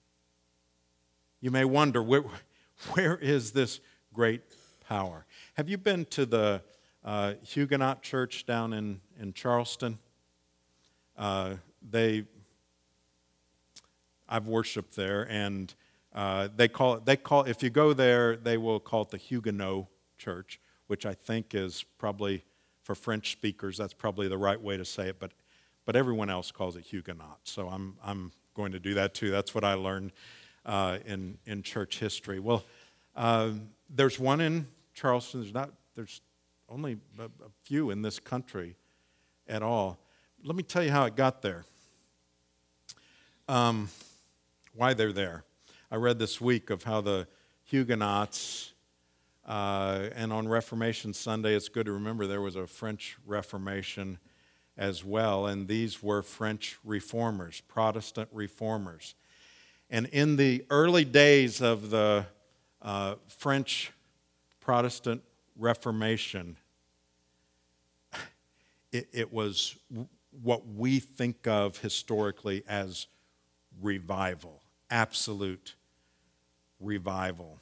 you 1.41 1.51
may 1.51 1.65
wonder 1.65 2.03
where, 2.03 2.25
where 2.93 3.17
is 3.17 3.53
this 3.53 3.81
great 4.13 4.43
power? 4.89 5.27
Have 5.55 5.69
you 5.69 5.79
been 5.79 6.05
to 6.07 6.27
the 6.27 6.63
uh, 7.05 7.35
Huguenot 7.43 8.03
church 8.03 8.47
down 8.47 8.73
in, 8.73 9.01
in 9.21 9.33
Charleston? 9.33 9.99
Uh, 11.17 11.55
they, 11.89 12.25
I've 14.29 14.47
worshiped 14.47 14.97
there, 14.97 15.27
and 15.31 15.73
uh, 16.15 16.49
they 16.57 16.69
call 16.69 16.95
it, 16.95 17.05
they 17.05 17.17
call, 17.17 17.45
if 17.45 17.63
you 17.63 17.71
go 17.71 17.93
there, 17.93 18.37
they 18.37 18.57
will 18.57 18.81
call 18.81 19.03
it 19.03 19.11
the 19.11 19.19
Huguenot 19.19 19.87
church, 20.19 20.61
which 20.87 21.05
I 21.05 21.15
think 21.15 21.55
is 21.55 21.85
probably, 21.99 22.45
for 22.83 22.95
French 22.95 23.33
speakers, 23.33 23.77
that's 23.77 23.95
probably 23.95 24.29
the 24.29 24.39
right 24.39 24.61
way 24.61 24.77
to 24.77 24.85
say 24.85 25.09
it, 25.09 25.19
but, 25.19 25.33
but 25.85 25.95
everyone 25.95 26.31
else 26.31 26.51
calls 26.51 26.77
it 26.77 26.85
Huguenot. 26.85 27.41
So 27.45 27.69
I'm, 27.69 27.97
I'm 28.03 28.33
going 28.55 28.73
to 28.73 28.81
do 28.81 28.95
that 28.95 29.13
too. 29.15 29.31
That's 29.31 29.55
what 29.55 29.65
I 29.65 29.75
learned 29.75 30.13
uh, 30.65 30.99
in, 31.05 31.39
in 31.45 31.63
church 31.63 31.99
history. 31.99 32.41
Well, 32.41 32.65
uh, 33.15 33.51
there's 33.91 34.19
one 34.19 34.41
in 34.41 34.67
Charleston. 34.95 35.43
There's, 35.43 35.55
not, 35.55 35.71
there's 35.95 36.21
only 36.69 36.99
a, 37.19 37.29
few 37.63 37.91
in 37.91 38.03
this 38.03 38.19
country 38.19 38.75
at 39.49 39.63
all. 39.63 39.99
Let 40.45 40.57
me 40.57 40.63
tell 40.63 40.83
you 40.83 40.91
how 40.91 41.05
it 41.05 41.15
got 41.15 41.43
there. 41.43 41.65
Um, 43.49 43.89
why 44.77 44.95
they're 44.95 45.13
there. 45.13 45.45
I 45.91 45.97
read 45.97 46.19
this 46.19 46.41
week 46.41 46.71
of 46.71 46.85
how 46.85 47.01
the 47.01 47.27
Huguenots, 47.65 48.73
uh, 49.47 50.09
and 50.15 50.33
on 50.33 50.47
Reformation 50.47 51.13
Sunday, 51.15 51.55
it's 51.55 51.69
good 51.69 51.87
to 51.87 51.93
remember 51.93 52.27
there 52.27 52.41
was 52.41 52.57
a 52.57 52.67
French 52.67 53.17
Reformation, 53.27 54.19
as 54.77 55.05
well, 55.05 55.47
and 55.47 55.69
these 55.69 56.03
were 56.03 56.23
French 56.23 56.79
reformers, 56.85 57.63
Protestant 57.63 58.29
reformers. 58.33 59.15
And 59.89 60.07
in 60.07 60.37
the 60.37 60.65
early 60.69 61.05
days 61.05 61.63
of 61.63 61.91
the 61.91 62.27
uh, 62.83 63.15
French 63.29 63.93
Protestant 64.61 65.23
Reformation, 65.57 66.57
it, 68.93 69.09
it 69.13 69.33
was 69.33 69.77
what 70.43 70.67
we 70.67 70.99
think 70.99 71.47
of 71.47 71.79
historically 71.79 72.63
as 72.69 73.07
revival, 73.81 74.61
absolute 74.91 75.75
revival. 76.81 77.59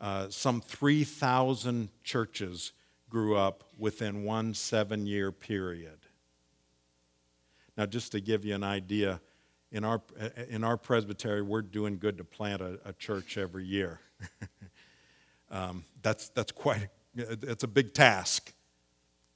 Uh, 0.00 0.28
some 0.30 0.60
3,000 0.60 1.88
churches 2.02 2.72
grew 3.08 3.36
up 3.36 3.64
within 3.78 4.24
one 4.24 4.54
seven 4.54 5.06
year 5.06 5.30
period. 5.30 5.98
Now, 7.76 7.86
just 7.86 8.12
to 8.12 8.20
give 8.20 8.44
you 8.44 8.54
an 8.54 8.64
idea, 8.64 9.20
in 9.70 9.84
our, 9.84 10.02
in 10.48 10.64
our 10.64 10.76
presbytery, 10.76 11.42
we're 11.42 11.62
doing 11.62 11.98
good 11.98 12.18
to 12.18 12.24
plant 12.24 12.60
a, 12.60 12.78
a 12.84 12.92
church 12.92 13.38
every 13.38 13.64
year. 13.64 14.00
um, 15.50 15.84
that's, 16.02 16.28
that's 16.30 16.52
quite, 16.52 16.88
it's 17.14 17.64
a 17.64 17.68
big 17.68 17.94
task. 17.94 18.52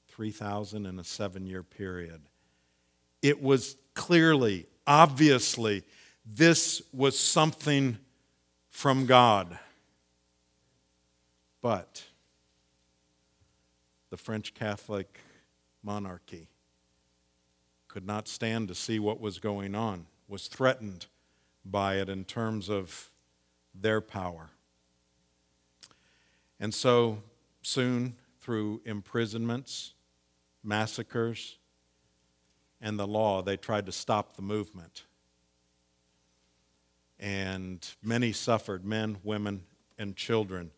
3,000 0.08 0.86
in 0.86 0.98
a 0.98 1.04
seven 1.04 1.46
year 1.46 1.62
period. 1.62 2.22
It 3.22 3.42
was 3.42 3.76
clearly, 3.94 4.66
obviously, 4.86 5.84
this 6.26 6.82
was 6.92 7.18
something 7.18 7.98
from 8.68 9.06
God. 9.06 9.58
But 11.62 12.04
the 14.10 14.16
French 14.16 14.52
Catholic 14.52 15.20
monarchy 15.82 16.48
could 17.88 18.06
not 18.06 18.28
stand 18.28 18.68
to 18.68 18.74
see 18.74 18.98
what 18.98 19.20
was 19.20 19.38
going 19.38 19.74
on, 19.74 20.06
was 20.28 20.48
threatened 20.48 21.06
by 21.64 21.96
it 21.96 22.08
in 22.08 22.24
terms 22.24 22.68
of 22.68 23.10
their 23.74 24.00
power. 24.00 24.50
And 26.60 26.74
so 26.74 27.22
soon, 27.62 28.16
through 28.40 28.82
imprisonments, 28.84 29.94
massacres, 30.62 31.56
and 32.80 32.98
the 32.98 33.06
law, 33.06 33.42
they 33.42 33.56
tried 33.56 33.86
to 33.86 33.92
stop 33.92 34.36
the 34.36 34.42
movement. 34.42 35.05
And 37.18 37.86
many 38.02 38.32
suffered 38.32 38.84
men, 38.84 39.18
women, 39.24 39.62
and 39.98 40.16
children. 40.16 40.70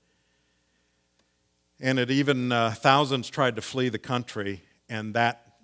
And 1.81 1.99
it 1.99 2.11
even, 2.11 2.53
uh, 2.53 2.71
thousands 2.71 3.29
tried 3.29 3.57
to 3.57 3.63
flee 3.63 3.89
the 3.89 3.99
country, 3.99 4.63
and 4.89 5.15
that, 5.15 5.55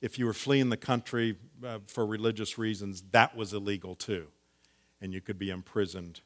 if 0.00 0.18
you 0.18 0.26
were 0.26 0.34
fleeing 0.34 0.68
the 0.68 0.76
country 0.76 1.36
uh, 1.64 1.78
for 1.86 2.04
religious 2.04 2.58
reasons, 2.58 3.02
that 3.12 3.36
was 3.36 3.52
illegal 3.52 3.94
too. 3.94 4.26
And 5.00 5.12
you 5.12 5.20
could 5.20 5.38
be 5.38 5.50
imprisoned 5.50 6.20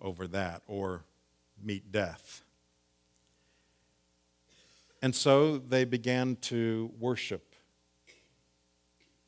over 0.00 0.26
that 0.28 0.62
or 0.66 1.04
meet 1.62 1.90
death. 1.92 2.44
And 5.02 5.14
so 5.14 5.58
they 5.58 5.84
began 5.84 6.36
to 6.42 6.90
worship 6.98 7.54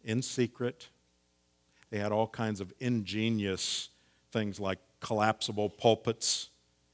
in 0.03 0.23
secret. 0.23 0.89
They 1.91 1.99
had 1.99 2.13
all 2.13 2.27
kinds 2.27 2.61
of 2.61 2.73
ingenious 2.81 3.89
things 4.33 4.61
like 4.61 4.79
collapsible 5.01 5.71
pulpits, 5.71 6.51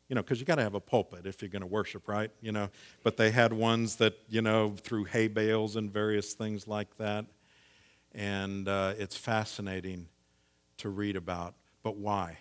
you 0.09 0.15
know, 0.15 0.23
because 0.23 0.41
you 0.41 0.47
got 0.47 0.55
to 0.57 0.63
have 0.63 0.75
a 0.75 0.81
pulpit 0.81 1.27
if 1.27 1.43
you're 1.43 1.51
going 1.51 1.61
to 1.61 1.67
worship, 1.67 2.09
right? 2.09 2.31
You 2.41 2.53
know, 2.53 2.71
but 3.03 3.17
they 3.17 3.31
had 3.31 3.53
ones 3.53 3.97
that, 3.97 4.15
you 4.29 4.43
know, 4.43 4.71
through 4.71 5.05
hay 5.05 5.29
bales 5.29 5.77
and 5.77 5.93
various 5.93 6.35
things 6.35 6.67
like 6.67 6.97
that. 6.97 7.27
And 8.15 8.69
uh, 8.69 8.95
it's 8.99 9.17
fascinating 9.17 10.09
to 10.79 10.89
read 10.89 11.17
about. 11.17 11.55
But 11.83 11.97
why? 11.97 12.39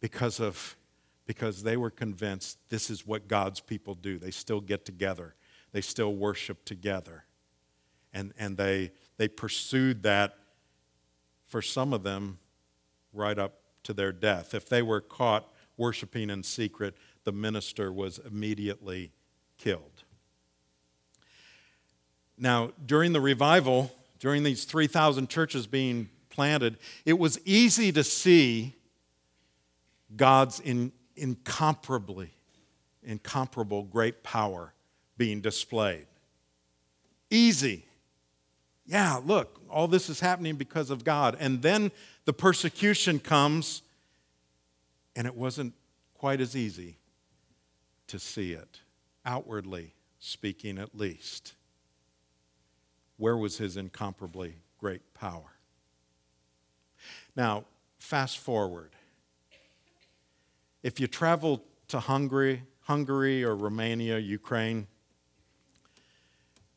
Because 0.00 0.40
of 0.40 0.76
because 1.24 1.62
they 1.62 1.76
were 1.76 1.90
convinced 1.90 2.58
this 2.68 2.90
is 2.90 3.06
what 3.06 3.28
God's 3.28 3.60
people 3.60 3.94
do. 3.94 4.18
They 4.18 4.32
still 4.32 4.60
get 4.60 4.84
together 4.84 5.34
they 5.72 5.80
still 5.80 6.14
worship 6.14 6.64
together. 6.64 7.24
And, 8.12 8.32
and 8.38 8.56
they, 8.56 8.92
they 9.16 9.28
pursued 9.28 10.02
that 10.02 10.34
for 11.52 11.60
some 11.60 11.92
of 11.92 12.02
them 12.02 12.38
right 13.12 13.38
up 13.38 13.60
to 13.82 13.92
their 13.92 14.10
death. 14.10 14.54
If 14.54 14.70
they 14.70 14.80
were 14.80 15.02
caught 15.02 15.52
worshiping 15.76 16.30
in 16.30 16.42
secret, 16.42 16.96
the 17.24 17.32
minister 17.32 17.92
was 17.92 18.18
immediately 18.18 19.12
killed. 19.58 20.04
Now, 22.38 22.72
during 22.86 23.12
the 23.12 23.20
revival, 23.20 23.94
during 24.18 24.44
these 24.44 24.64
3,000 24.64 25.28
churches 25.28 25.66
being 25.66 26.08
planted, 26.30 26.78
it 27.04 27.18
was 27.18 27.38
easy 27.44 27.92
to 27.92 28.02
see 28.02 28.74
God's 30.16 30.58
in, 30.58 30.90
incomparably, 31.16 32.30
incomparable 33.02 33.82
great 33.82 34.22
power 34.22 34.72
being 35.18 35.42
displayed. 35.42 36.06
Easy. 37.30 37.84
Yeah, 38.92 39.22
look, 39.24 39.58
all 39.70 39.88
this 39.88 40.10
is 40.10 40.20
happening 40.20 40.56
because 40.56 40.90
of 40.90 41.02
God. 41.02 41.34
And 41.40 41.62
then 41.62 41.92
the 42.26 42.34
persecution 42.34 43.20
comes, 43.20 43.80
and 45.16 45.26
it 45.26 45.34
wasn't 45.34 45.72
quite 46.12 46.42
as 46.42 46.54
easy 46.54 46.98
to 48.08 48.18
see 48.18 48.52
it, 48.52 48.80
outwardly 49.24 49.94
speaking 50.18 50.76
at 50.76 50.94
least. 50.94 51.54
Where 53.16 53.34
was 53.34 53.56
his 53.56 53.78
incomparably 53.78 54.56
great 54.76 55.14
power? 55.14 55.54
Now, 57.34 57.64
fast 57.98 58.36
forward. 58.36 58.90
If 60.82 61.00
you 61.00 61.06
travel 61.06 61.64
to 61.88 61.98
Hungary, 61.98 62.64
Hungary 62.82 63.42
or 63.42 63.56
Romania, 63.56 64.18
Ukraine, 64.18 64.86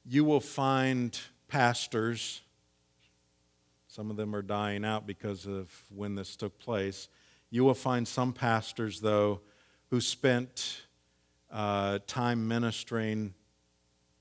you 0.05 0.23
will 0.23 0.39
find 0.39 1.19
pastors, 1.55 2.41
some 3.87 4.11
of 4.11 4.17
them 4.17 4.35
are 4.35 4.41
dying 4.41 4.83
out 4.83 5.07
because 5.07 5.45
of 5.45 5.71
when 5.87 6.13
this 6.13 6.35
took 6.35 6.59
place. 6.59 7.07
You 7.49 7.63
will 7.63 7.73
find 7.73 8.05
some 8.05 8.33
pastors, 8.33 8.99
though, 8.99 9.39
who 9.89 10.01
spent 10.01 10.81
uh, 11.49 11.99
time 12.07 12.45
ministering 12.49 13.33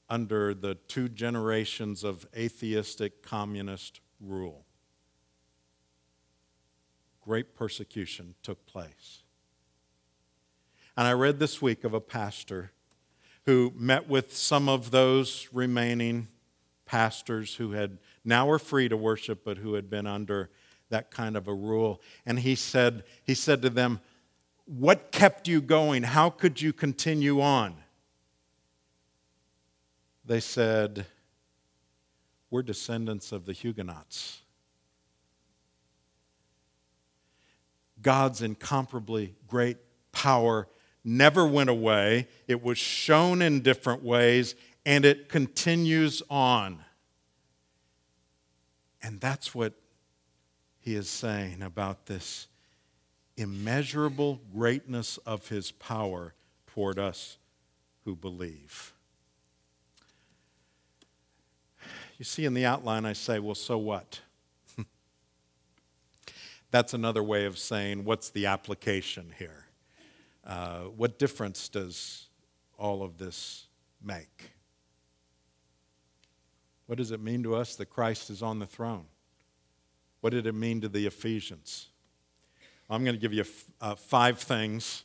under 0.08 0.54
the 0.54 0.76
two 0.86 1.08
generations 1.08 2.04
of 2.04 2.24
atheistic 2.36 3.20
communist 3.20 3.98
rule. 4.20 4.64
Great 7.20 7.56
persecution 7.56 8.36
took 8.44 8.64
place. 8.64 9.24
And 10.96 11.04
I 11.04 11.14
read 11.14 11.40
this 11.40 11.60
week 11.60 11.82
of 11.82 11.94
a 11.94 12.00
pastor 12.00 12.70
who 13.44 13.72
met 13.74 14.08
with 14.08 14.36
some 14.36 14.68
of 14.68 14.92
those 14.92 15.48
remaining 15.52 16.28
pastors 16.86 17.54
who 17.54 17.72
had 17.72 17.98
now 18.24 18.46
were 18.46 18.58
free 18.58 18.88
to 18.88 18.96
worship, 18.96 19.44
but 19.44 19.58
who 19.58 19.74
had 19.74 19.88
been 19.88 20.06
under 20.06 20.50
that 20.90 21.10
kind 21.10 21.36
of 21.36 21.48
a 21.48 21.54
rule. 21.54 22.00
And 22.26 22.38
he 22.38 22.54
said, 22.54 23.04
he 23.24 23.34
said 23.34 23.62
to 23.62 23.70
them, 23.70 24.00
What 24.66 25.12
kept 25.12 25.48
you 25.48 25.60
going? 25.60 26.02
How 26.02 26.30
could 26.30 26.60
you 26.60 26.72
continue 26.72 27.40
on? 27.40 27.74
They 30.24 30.40
said, 30.40 31.06
We're 32.50 32.62
descendants 32.62 33.32
of 33.32 33.46
the 33.46 33.52
Huguenots. 33.52 34.42
God's 38.00 38.42
incomparably 38.42 39.34
great 39.48 39.78
power 40.12 40.68
never 41.04 41.46
went 41.46 41.70
away. 41.70 42.28
It 42.48 42.62
was 42.62 42.78
shown 42.78 43.42
in 43.42 43.60
different 43.60 44.02
ways, 44.02 44.54
and 44.86 45.04
it 45.04 45.28
continues 45.28 46.22
on. 46.28 46.84
And 49.02 49.20
that's 49.20 49.54
what 49.54 49.74
he 50.78 50.94
is 50.94 51.08
saying 51.08 51.62
about 51.62 52.06
this 52.06 52.46
immeasurable 53.36 54.40
greatness 54.52 55.18
of 55.18 55.48
his 55.48 55.72
power 55.72 56.34
toward 56.66 56.98
us 56.98 57.38
who 58.04 58.14
believe. 58.14 58.92
You 62.18 62.24
see, 62.24 62.44
in 62.44 62.54
the 62.54 62.64
outline, 62.64 63.04
I 63.04 63.12
say, 63.12 63.38
well, 63.40 63.54
so 63.56 63.76
what? 63.76 64.20
That's 66.70 66.94
another 66.94 67.22
way 67.22 67.44
of 67.44 67.58
saying, 67.58 68.04
what's 68.04 68.30
the 68.30 68.46
application 68.46 69.32
here? 69.38 69.66
Uh, 70.46 70.82
what 70.96 71.18
difference 71.18 71.68
does 71.68 72.28
all 72.78 73.02
of 73.02 73.18
this 73.18 73.66
make? 74.02 74.50
What 76.86 76.98
does 76.98 77.10
it 77.10 77.20
mean 77.20 77.42
to 77.44 77.54
us 77.54 77.76
that 77.76 77.86
Christ 77.86 78.30
is 78.30 78.42
on 78.42 78.58
the 78.58 78.66
throne? 78.66 79.06
What 80.20 80.30
did 80.30 80.46
it 80.46 80.54
mean 80.54 80.80
to 80.82 80.88
the 80.88 81.06
Ephesians? 81.06 81.88
I'm 82.90 83.04
going 83.04 83.16
to 83.16 83.20
give 83.20 83.32
you 83.32 83.44
uh, 83.80 83.94
five 83.94 84.38
things, 84.38 85.04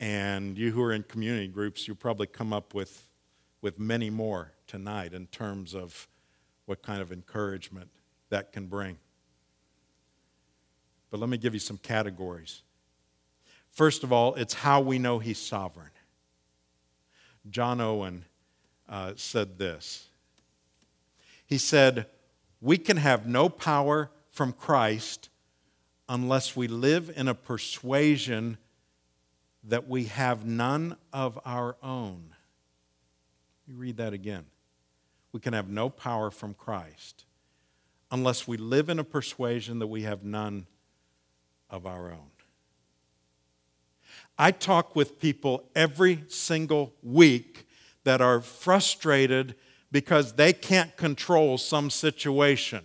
and 0.00 0.58
you 0.58 0.70
who 0.70 0.82
are 0.82 0.92
in 0.92 1.02
community 1.02 1.48
groups, 1.48 1.88
you'll 1.88 1.96
probably 1.96 2.26
come 2.26 2.52
up 2.52 2.74
with, 2.74 3.08
with 3.62 3.78
many 3.78 4.10
more 4.10 4.52
tonight 4.66 5.14
in 5.14 5.26
terms 5.28 5.74
of 5.74 6.06
what 6.66 6.82
kind 6.82 7.00
of 7.00 7.12
encouragement 7.12 7.88
that 8.28 8.52
can 8.52 8.66
bring. 8.66 8.98
But 11.10 11.20
let 11.20 11.28
me 11.28 11.38
give 11.38 11.54
you 11.54 11.60
some 11.60 11.78
categories. 11.78 12.62
First 13.70 14.04
of 14.04 14.12
all, 14.12 14.34
it's 14.34 14.54
how 14.54 14.80
we 14.80 14.98
know 14.98 15.18
He's 15.18 15.38
sovereign. 15.38 15.90
John 17.50 17.80
Owen 17.80 18.24
uh, 18.88 19.12
said 19.16 19.58
this. 19.58 20.08
He 21.46 21.58
said, 21.58 22.06
We 22.60 22.78
can 22.78 22.96
have 22.96 23.26
no 23.26 23.48
power 23.48 24.10
from 24.30 24.52
Christ 24.52 25.28
unless 26.08 26.56
we 26.56 26.68
live 26.68 27.12
in 27.14 27.28
a 27.28 27.34
persuasion 27.34 28.58
that 29.64 29.88
we 29.88 30.04
have 30.04 30.44
none 30.44 30.96
of 31.12 31.38
our 31.44 31.76
own. 31.82 32.34
You 33.66 33.76
read 33.76 33.96
that 33.96 34.12
again. 34.12 34.44
We 35.32 35.40
can 35.40 35.54
have 35.54 35.68
no 35.68 35.88
power 35.88 36.30
from 36.30 36.54
Christ 36.54 37.24
unless 38.10 38.46
we 38.46 38.56
live 38.56 38.88
in 38.88 38.98
a 38.98 39.04
persuasion 39.04 39.78
that 39.80 39.86
we 39.86 40.02
have 40.02 40.22
none 40.22 40.66
of 41.70 41.86
our 41.86 42.12
own. 42.12 42.30
I 44.38 44.50
talk 44.50 44.94
with 44.94 45.18
people 45.18 45.68
every 45.74 46.24
single 46.28 46.92
week 47.02 47.66
that 48.04 48.20
are 48.20 48.40
frustrated 48.40 49.54
because 49.94 50.32
they 50.32 50.52
can't 50.52 50.96
control 50.96 51.56
some 51.56 51.88
situation. 51.88 52.82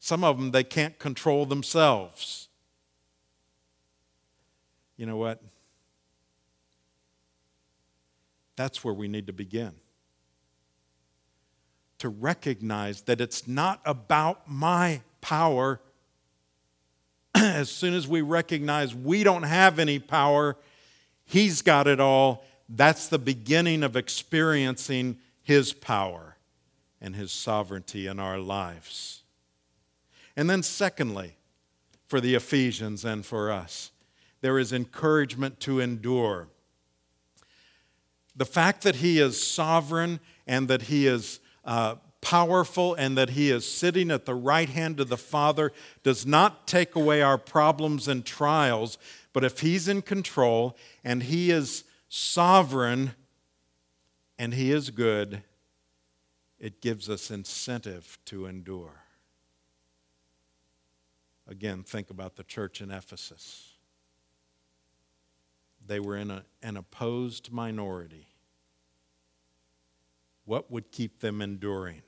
Some 0.00 0.24
of 0.24 0.38
them, 0.38 0.50
they 0.50 0.64
can't 0.64 0.98
control 0.98 1.46
themselves. 1.46 2.48
You 4.96 5.06
know 5.06 5.16
what? 5.16 5.40
That's 8.56 8.82
where 8.82 8.92
we 8.92 9.06
need 9.06 9.28
to 9.28 9.32
begin. 9.32 9.74
To 11.98 12.08
recognize 12.08 13.02
that 13.02 13.20
it's 13.20 13.46
not 13.46 13.80
about 13.84 14.50
my 14.50 15.00
power. 15.20 15.80
as 17.36 17.70
soon 17.70 17.94
as 17.94 18.08
we 18.08 18.20
recognize 18.20 18.96
we 18.96 19.22
don't 19.22 19.44
have 19.44 19.78
any 19.78 20.00
power, 20.00 20.56
He's 21.24 21.62
got 21.62 21.86
it 21.86 22.00
all. 22.00 22.44
That's 22.68 23.06
the 23.06 23.20
beginning 23.20 23.84
of 23.84 23.94
experiencing 23.94 25.18
His 25.46 25.72
power 25.72 26.38
and 27.00 27.14
His 27.14 27.30
sovereignty 27.30 28.08
in 28.08 28.18
our 28.18 28.36
lives. 28.36 29.22
And 30.36 30.50
then, 30.50 30.64
secondly, 30.64 31.36
for 32.08 32.20
the 32.20 32.34
Ephesians 32.34 33.04
and 33.04 33.24
for 33.24 33.52
us, 33.52 33.92
there 34.40 34.58
is 34.58 34.72
encouragement 34.72 35.60
to 35.60 35.78
endure. 35.78 36.48
The 38.34 38.44
fact 38.44 38.82
that 38.82 38.96
He 38.96 39.20
is 39.20 39.40
sovereign 39.40 40.18
and 40.48 40.66
that 40.66 40.82
He 40.82 41.06
is 41.06 41.38
uh, 41.64 41.94
powerful 42.20 42.94
and 42.94 43.16
that 43.16 43.30
He 43.30 43.52
is 43.52 43.70
sitting 43.70 44.10
at 44.10 44.26
the 44.26 44.34
right 44.34 44.68
hand 44.68 44.98
of 44.98 45.08
the 45.08 45.16
Father 45.16 45.72
does 46.02 46.26
not 46.26 46.66
take 46.66 46.96
away 46.96 47.22
our 47.22 47.38
problems 47.38 48.08
and 48.08 48.26
trials, 48.26 48.98
but 49.32 49.44
if 49.44 49.60
He's 49.60 49.86
in 49.86 50.02
control 50.02 50.76
and 51.04 51.22
He 51.22 51.52
is 51.52 51.84
sovereign 52.08 53.12
and 54.38 54.54
He 54.54 54.70
is 54.70 54.90
good, 54.90 55.42
it 56.58 56.80
gives 56.80 57.08
us 57.10 57.30
incentive 57.30 58.18
to 58.26 58.46
endure. 58.46 59.02
Again, 61.48 61.82
think 61.82 62.10
about 62.10 62.36
the 62.36 62.44
church 62.44 62.80
in 62.80 62.90
Ephesus. 62.90 63.74
They 65.86 66.00
were 66.00 66.16
in 66.16 66.30
a, 66.30 66.44
an 66.62 66.76
opposed 66.76 67.52
minority. 67.52 68.26
What 70.44 70.70
would 70.70 70.90
keep 70.90 71.20
them 71.20 71.40
enduring? 71.40 72.02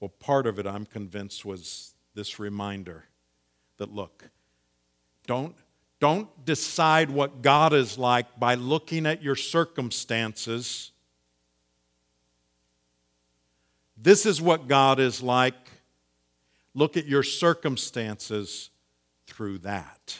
Well, 0.00 0.10
part 0.10 0.46
of 0.46 0.58
it, 0.58 0.66
I'm 0.66 0.84
convinced, 0.84 1.44
was 1.44 1.94
this 2.14 2.38
reminder 2.38 3.04
that 3.78 3.92
look, 3.92 4.30
don't, 5.26 5.56
don't 6.02 6.44
decide 6.44 7.10
what 7.10 7.42
God 7.42 7.72
is 7.72 7.96
like 7.96 8.40
by 8.40 8.56
looking 8.56 9.06
at 9.06 9.22
your 9.22 9.36
circumstances. 9.36 10.90
This 13.96 14.26
is 14.26 14.42
what 14.42 14.66
God 14.66 14.98
is 14.98 15.22
like. 15.22 15.54
Look 16.74 16.96
at 16.96 17.06
your 17.06 17.22
circumstances 17.22 18.70
through 19.28 19.58
that. 19.58 20.18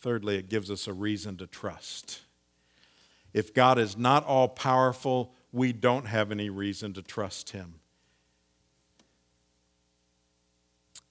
Thirdly, 0.00 0.34
it 0.34 0.48
gives 0.48 0.68
us 0.68 0.88
a 0.88 0.92
reason 0.92 1.36
to 1.36 1.46
trust. 1.46 2.20
If 3.32 3.54
God 3.54 3.78
is 3.78 3.96
not 3.96 4.26
all 4.26 4.48
powerful, 4.48 5.32
we 5.52 5.72
don't 5.72 6.06
have 6.06 6.32
any 6.32 6.50
reason 6.50 6.92
to 6.94 7.02
trust 7.02 7.50
Him. 7.50 7.74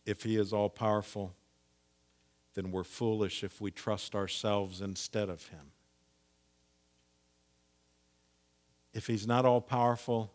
If 0.05 0.23
He 0.23 0.35
is 0.35 0.51
all 0.51 0.67
powerful, 0.67 1.33
then 2.53 2.71
we're 2.71 2.83
foolish 2.83 3.43
if 3.43 3.59
we 3.59 3.71
trust 3.71 4.15
ourselves 4.15 4.81
instead 4.81 5.29
of 5.29 5.47
Him. 5.47 5.71
If 8.93 9.07
He's 9.07 9.25
not 9.25 9.45
all 9.45 9.61
powerful, 9.61 10.31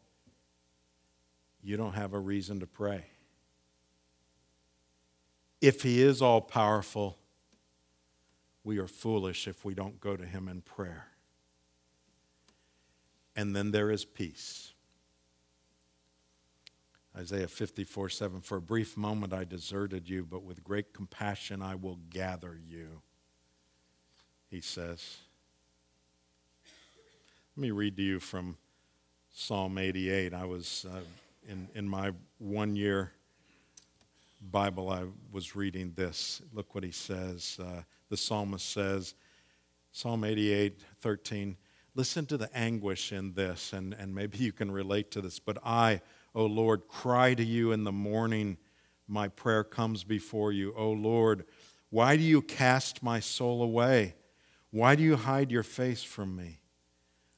you 1.62 1.76
don't 1.76 1.94
have 1.94 2.12
a 2.12 2.18
reason 2.18 2.60
to 2.60 2.66
pray. 2.66 3.04
If 5.60 5.82
He 5.82 6.02
is 6.02 6.20
all 6.22 6.40
powerful, 6.40 7.18
we 8.64 8.78
are 8.78 8.88
foolish 8.88 9.46
if 9.46 9.64
we 9.64 9.74
don't 9.74 10.00
go 10.00 10.16
to 10.16 10.26
Him 10.26 10.48
in 10.48 10.60
prayer. 10.60 11.06
And 13.36 13.54
then 13.54 13.70
there 13.70 13.90
is 13.90 14.04
peace. 14.04 14.72
Isaiah 17.18 17.48
54 17.48 18.08
7 18.08 18.40
For 18.40 18.58
a 18.58 18.60
brief 18.60 18.96
moment 18.96 19.32
I 19.32 19.44
deserted 19.44 20.08
you, 20.08 20.24
but 20.24 20.44
with 20.44 20.62
great 20.62 20.92
compassion 20.92 21.62
I 21.62 21.74
will 21.74 21.98
gather 22.10 22.58
you, 22.66 23.02
he 24.48 24.60
says. 24.60 25.18
Let 27.56 27.62
me 27.62 27.70
read 27.72 27.96
to 27.96 28.02
you 28.02 28.20
from 28.20 28.56
Psalm 29.34 29.78
88. 29.78 30.32
I 30.32 30.44
was 30.44 30.86
uh, 30.88 31.00
in, 31.48 31.68
in 31.74 31.88
my 31.88 32.12
one 32.38 32.76
year 32.76 33.12
Bible, 34.40 34.90
I 34.90 35.04
was 35.32 35.56
reading 35.56 35.92
this. 35.96 36.40
Look 36.52 36.74
what 36.74 36.84
he 36.84 36.92
says. 36.92 37.58
Uh, 37.60 37.82
the 38.08 38.16
psalmist 38.16 38.70
says, 38.70 39.14
Psalm 39.92 40.24
88, 40.24 40.80
13, 41.00 41.56
listen 41.94 42.24
to 42.26 42.36
the 42.36 42.48
anguish 42.56 43.12
in 43.12 43.32
this, 43.34 43.72
and, 43.72 43.94
and 43.94 44.14
maybe 44.14 44.38
you 44.38 44.52
can 44.52 44.70
relate 44.70 45.10
to 45.10 45.20
this. 45.20 45.38
But 45.38 45.58
I, 45.64 46.00
O 46.34 46.44
Lord, 46.44 46.88
cry 46.88 47.34
to 47.34 47.44
you 47.44 47.72
in 47.72 47.84
the 47.84 47.92
morning. 47.92 48.58
My 49.06 49.28
prayer 49.28 49.64
comes 49.64 50.04
before 50.04 50.52
you. 50.52 50.74
O 50.76 50.90
Lord, 50.90 51.44
why 51.90 52.16
do 52.16 52.22
you 52.22 52.42
cast 52.42 53.02
my 53.02 53.20
soul 53.20 53.62
away? 53.62 54.14
Why 54.70 54.94
do 54.94 55.02
you 55.02 55.16
hide 55.16 55.50
your 55.50 55.62
face 55.62 56.02
from 56.02 56.36
me? 56.36 56.60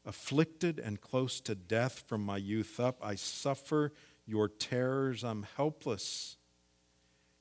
Afflicted 0.05 0.79
and 0.79 1.01
close 1.01 1.41
to 1.43 1.55
death 1.55 2.05
from 2.07 2.25
my 2.25 2.39
youth 2.39 2.81
up, 2.81 2.99
I 3.03 3.15
suffer 3.15 3.93
your 4.27 4.49
terrors. 4.49 5.23
I'm 5.23 5.47
helpless. 5.57 6.37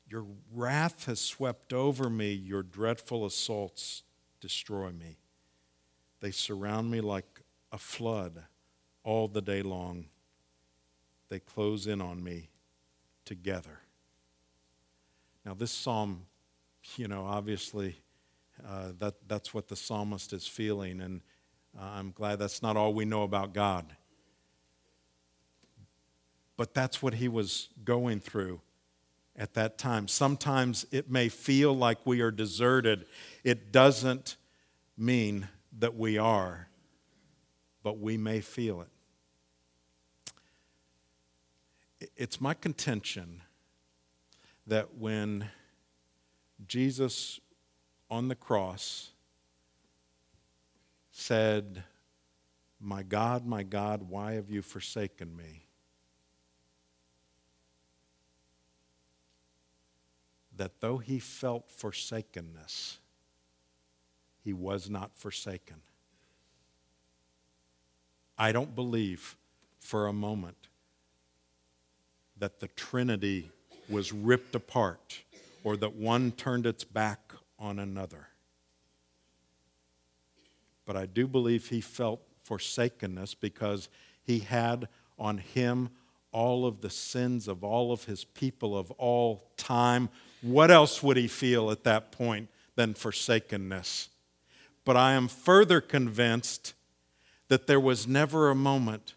Your 0.07 0.25
wrath 0.53 1.05
has 1.05 1.19
swept 1.19 1.73
over 1.73 2.09
me. 2.09 2.33
Your 2.33 2.63
dreadful 2.63 3.25
assaults 3.25 4.03
destroy 4.39 4.91
me. 4.91 5.17
They 6.19 6.31
surround 6.31 6.91
me 6.91 7.01
like 7.01 7.41
a 7.71 7.77
flood 7.77 8.43
all 9.03 9.27
the 9.27 9.41
day 9.41 9.62
long. 9.62 10.05
They 11.29 11.39
close 11.39 11.87
in 11.87 12.01
on 12.01 12.23
me 12.23 12.49
together. 13.23 13.79
Now, 15.45 15.53
this 15.53 15.71
psalm, 15.71 16.25
you 16.97 17.07
know, 17.07 17.25
obviously, 17.25 17.95
uh, 18.67 18.91
that, 18.99 19.15
that's 19.27 19.53
what 19.53 19.67
the 19.67 19.75
psalmist 19.75 20.33
is 20.33 20.47
feeling, 20.47 21.01
and 21.01 21.21
uh, 21.79 21.83
I'm 21.83 22.11
glad 22.11 22.39
that's 22.39 22.61
not 22.61 22.75
all 22.75 22.93
we 22.93 23.05
know 23.05 23.23
about 23.23 23.53
God. 23.53 23.95
But 26.57 26.73
that's 26.73 27.01
what 27.01 27.13
he 27.13 27.27
was 27.27 27.69
going 27.85 28.19
through 28.19 28.59
at 29.37 29.53
that 29.53 29.77
time. 29.77 30.07
Sometimes 30.07 30.85
it 30.91 31.09
may 31.09 31.29
feel 31.29 31.73
like 31.73 31.99
we 32.05 32.19
are 32.19 32.31
deserted. 32.31 33.05
It 33.43 33.71
doesn't 33.71 34.35
mean 34.97 35.47
that 35.79 35.95
we 35.95 36.17
are, 36.17 36.67
but 37.81 37.99
we 37.99 38.17
may 38.17 38.41
feel 38.41 38.81
it. 38.81 38.89
It's 42.15 42.39
my 42.39 42.53
contention 42.53 43.41
that 44.67 44.95
when 44.97 45.49
Jesus 46.67 47.39
on 48.09 48.27
the 48.27 48.35
cross 48.35 49.12
said, 51.12 51.83
My 52.79 53.03
God, 53.03 53.45
my 53.45 53.63
God, 53.63 54.03
why 54.09 54.33
have 54.33 54.49
you 54.49 54.62
forsaken 54.62 55.35
me? 55.35 55.65
that 60.59 60.81
though 60.81 60.97
he 60.97 61.19
felt 61.19 61.71
forsakenness, 61.71 62.99
he 64.43 64.51
was 64.51 64.89
not 64.89 65.15
forsaken. 65.15 65.77
I 68.38 68.51
don't 68.51 68.75
believe 68.75 69.38
for 69.79 70.07
a 70.07 70.13
moment 70.13 70.67
that 72.39 72.60
the 72.60 72.67
Trinity 72.69 73.52
was 73.88 74.12
ripped 74.12 74.56
apart 74.56 75.21
or 75.63 75.78
that 75.78 75.95
one 75.95 76.32
turned 76.32 76.65
its 76.65 76.84
back 76.84 77.34
on 77.58 77.80
another. 77.80 78.28
But 80.86 80.95
I 80.95 81.06
do 81.06 81.28
believe 81.28 81.67
he 81.67 81.82
felt 81.82 82.21
forsakenness 82.43 83.36
because 83.36 83.89
he 84.23 84.39
had 84.39 84.88
on 85.19 85.38
him 85.38 85.89
all 86.32 86.65
of 86.65 86.82
the 86.82 86.89
sins 86.89 87.47
of 87.47 87.63
all 87.63 87.91
of 87.91 88.06
his 88.06 88.23
people 88.23 88.78
of 88.78 88.91
all 88.91 89.52
time. 89.58 90.10
What 90.41 90.71
else 90.71 91.04
would 91.04 91.17
he 91.17 91.28
feel 91.28 91.71
at 91.71 91.84
that 91.84 92.12
point 92.12 92.49
than 92.75 92.93
forsakenness? 92.93 94.10
But 94.86 94.95
I 94.95 95.13
am 95.13 95.28
further 95.28 95.82
convinced 95.82 96.73
that 97.49 97.67
there 97.67 97.80
was 97.80 98.08
never 98.08 98.49
a 98.49 98.56
moment 98.56 99.13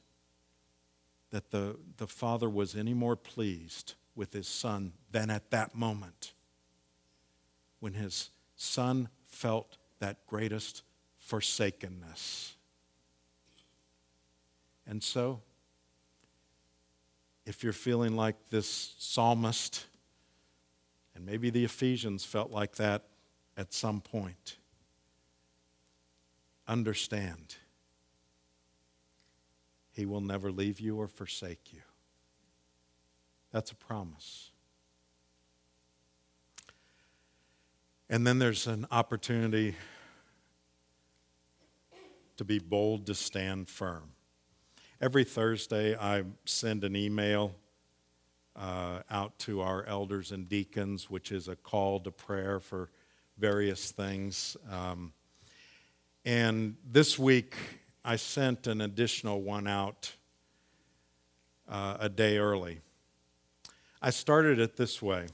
that 1.33 1.51
the, 1.51 1.77
the 1.97 2.07
Father 2.07 2.49
was 2.49 2.77
any 2.77 2.95
more 2.95 3.16
pleased 3.16 3.95
with 4.14 4.33
his 4.33 4.47
Son 4.47 4.92
than 5.11 5.31
at 5.31 5.51
that 5.51 5.75
moment 5.75 6.35
when 7.81 7.95
his 7.95 8.31
Son 8.55 9.09
felt 9.25 9.79
that 9.99 10.25
greatest 10.27 10.83
forsakenness. 11.16 12.55
And 14.87 15.03
so, 15.03 15.40
if 17.47 17.64
you're 17.64 17.73
feeling 17.73 18.14
like 18.14 18.37
this 18.51 18.95
psalmist, 18.99 19.87
and 21.14 21.25
maybe 21.25 21.51
the 21.51 21.64
Ephesians 21.64 22.25
felt 22.25 22.51
like 22.51 22.77
that 22.77 23.05
at 23.57 23.73
some 23.73 24.01
point, 24.01 24.57
understand 26.68 27.57
He 29.93 30.07
will 30.07 30.21
never 30.21 30.51
leave 30.51 30.81
you 30.81 30.97
or 30.97 31.07
forsake 31.07 31.73
you. 31.73 31.83
That's 33.53 33.71
a 33.71 33.77
promise. 33.77 34.51
And 38.09 38.27
then 38.27 38.39
there's 38.39 38.67
an 38.67 38.87
opportunity 38.91 39.75
to 42.37 42.45
be 42.45 42.59
bold, 42.59 43.07
to 43.07 43.15
stand 43.15 43.69
firm. 43.69 44.11
Every 45.01 45.25
Thursday, 45.25 45.97
I 45.97 46.25
send 46.45 46.85
an 46.85 46.97
email 46.97 47.55
uh, 48.57 49.01
out 49.11 49.39
to 49.41 49.61
our 49.61 49.85
elders 49.87 50.33
and 50.33 50.49
deacons, 50.49 51.11
which 51.11 51.33
is 51.33 51.49
a 51.49 51.57
call 51.57 52.01
to 52.01 52.11
prayer 52.11 52.61
for 52.61 52.91
various 53.39 53.91
things. 53.91 54.57
Um, 54.71 55.13
and 56.25 56.77
this 56.91 57.19
week, 57.19 57.57
I 58.05 58.17
sent 58.17 58.67
an 58.67 58.81
additional 58.81 59.43
one 59.43 59.69
out 59.69 60.12
uh, 61.69 61.97
a 62.01 62.09
day 62.09 62.38
early. 62.38 62.81
I 64.01 64.11
started 64.11 64.59
it 64.59 64.77
this 64.77 65.01
way. 65.01 65.27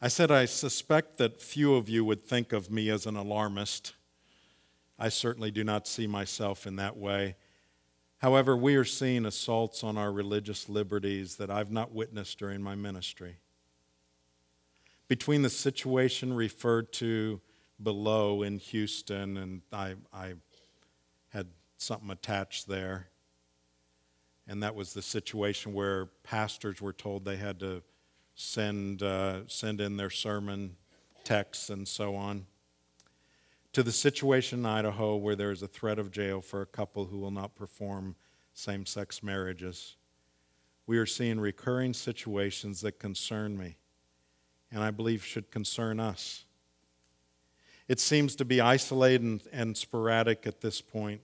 I 0.00 0.08
said, 0.08 0.30
I 0.30 0.46
suspect 0.46 1.18
that 1.18 1.42
few 1.42 1.74
of 1.74 1.90
you 1.90 2.06
would 2.06 2.24
think 2.24 2.54
of 2.54 2.70
me 2.70 2.88
as 2.88 3.04
an 3.04 3.16
alarmist. 3.16 3.92
I 4.98 5.10
certainly 5.10 5.50
do 5.50 5.62
not 5.62 5.86
see 5.86 6.06
myself 6.06 6.66
in 6.66 6.76
that 6.76 6.96
way. 6.96 7.36
However, 8.18 8.56
we 8.56 8.76
are 8.76 8.84
seeing 8.84 9.26
assaults 9.26 9.84
on 9.84 9.98
our 9.98 10.10
religious 10.10 10.70
liberties 10.70 11.36
that 11.36 11.50
I've 11.50 11.70
not 11.70 11.92
witnessed 11.92 12.38
during 12.38 12.62
my 12.62 12.74
ministry. 12.74 13.36
Between 15.06 15.42
the 15.42 15.50
situation 15.50 16.32
referred 16.32 16.92
to 16.94 17.40
below 17.82 18.42
in 18.42 18.58
Houston, 18.58 19.36
and 19.36 19.62
I, 19.72 19.94
I 20.12 20.34
had 21.30 21.48
something 21.78 22.10
attached 22.10 22.68
there, 22.68 23.08
and 24.46 24.62
that 24.62 24.74
was 24.74 24.92
the 24.92 25.02
situation 25.02 25.72
where 25.72 26.06
pastors 26.22 26.80
were 26.80 26.92
told 26.92 27.24
they 27.24 27.36
had 27.36 27.60
to 27.60 27.82
send, 28.34 29.02
uh, 29.02 29.46
send 29.46 29.80
in 29.80 29.96
their 29.96 30.10
sermon 30.10 30.76
texts 31.24 31.70
and 31.70 31.86
so 31.86 32.16
on 32.16 32.46
to 33.72 33.82
the 33.82 33.92
situation 33.92 34.60
in 34.60 34.66
Idaho 34.66 35.16
where 35.16 35.36
there 35.36 35.52
is 35.52 35.62
a 35.62 35.68
threat 35.68 35.98
of 35.98 36.10
jail 36.10 36.40
for 36.40 36.62
a 36.62 36.66
couple 36.66 37.06
who 37.06 37.18
will 37.18 37.30
not 37.30 37.54
perform 37.54 38.16
same 38.52 38.84
sex 38.84 39.22
marriages. 39.22 39.96
We 40.86 40.98
are 40.98 41.06
seeing 41.06 41.38
recurring 41.38 41.94
situations 41.94 42.80
that 42.80 42.98
concern 42.98 43.56
me 43.56 43.76
and 44.72 44.82
I 44.82 44.90
believe 44.90 45.24
should 45.24 45.50
concern 45.50 46.00
us. 46.00 46.44
It 47.90 47.98
seems 47.98 48.36
to 48.36 48.44
be 48.44 48.60
isolated 48.60 49.22
and, 49.22 49.42
and 49.50 49.76
sporadic 49.76 50.46
at 50.46 50.60
this 50.60 50.80
point, 50.80 51.22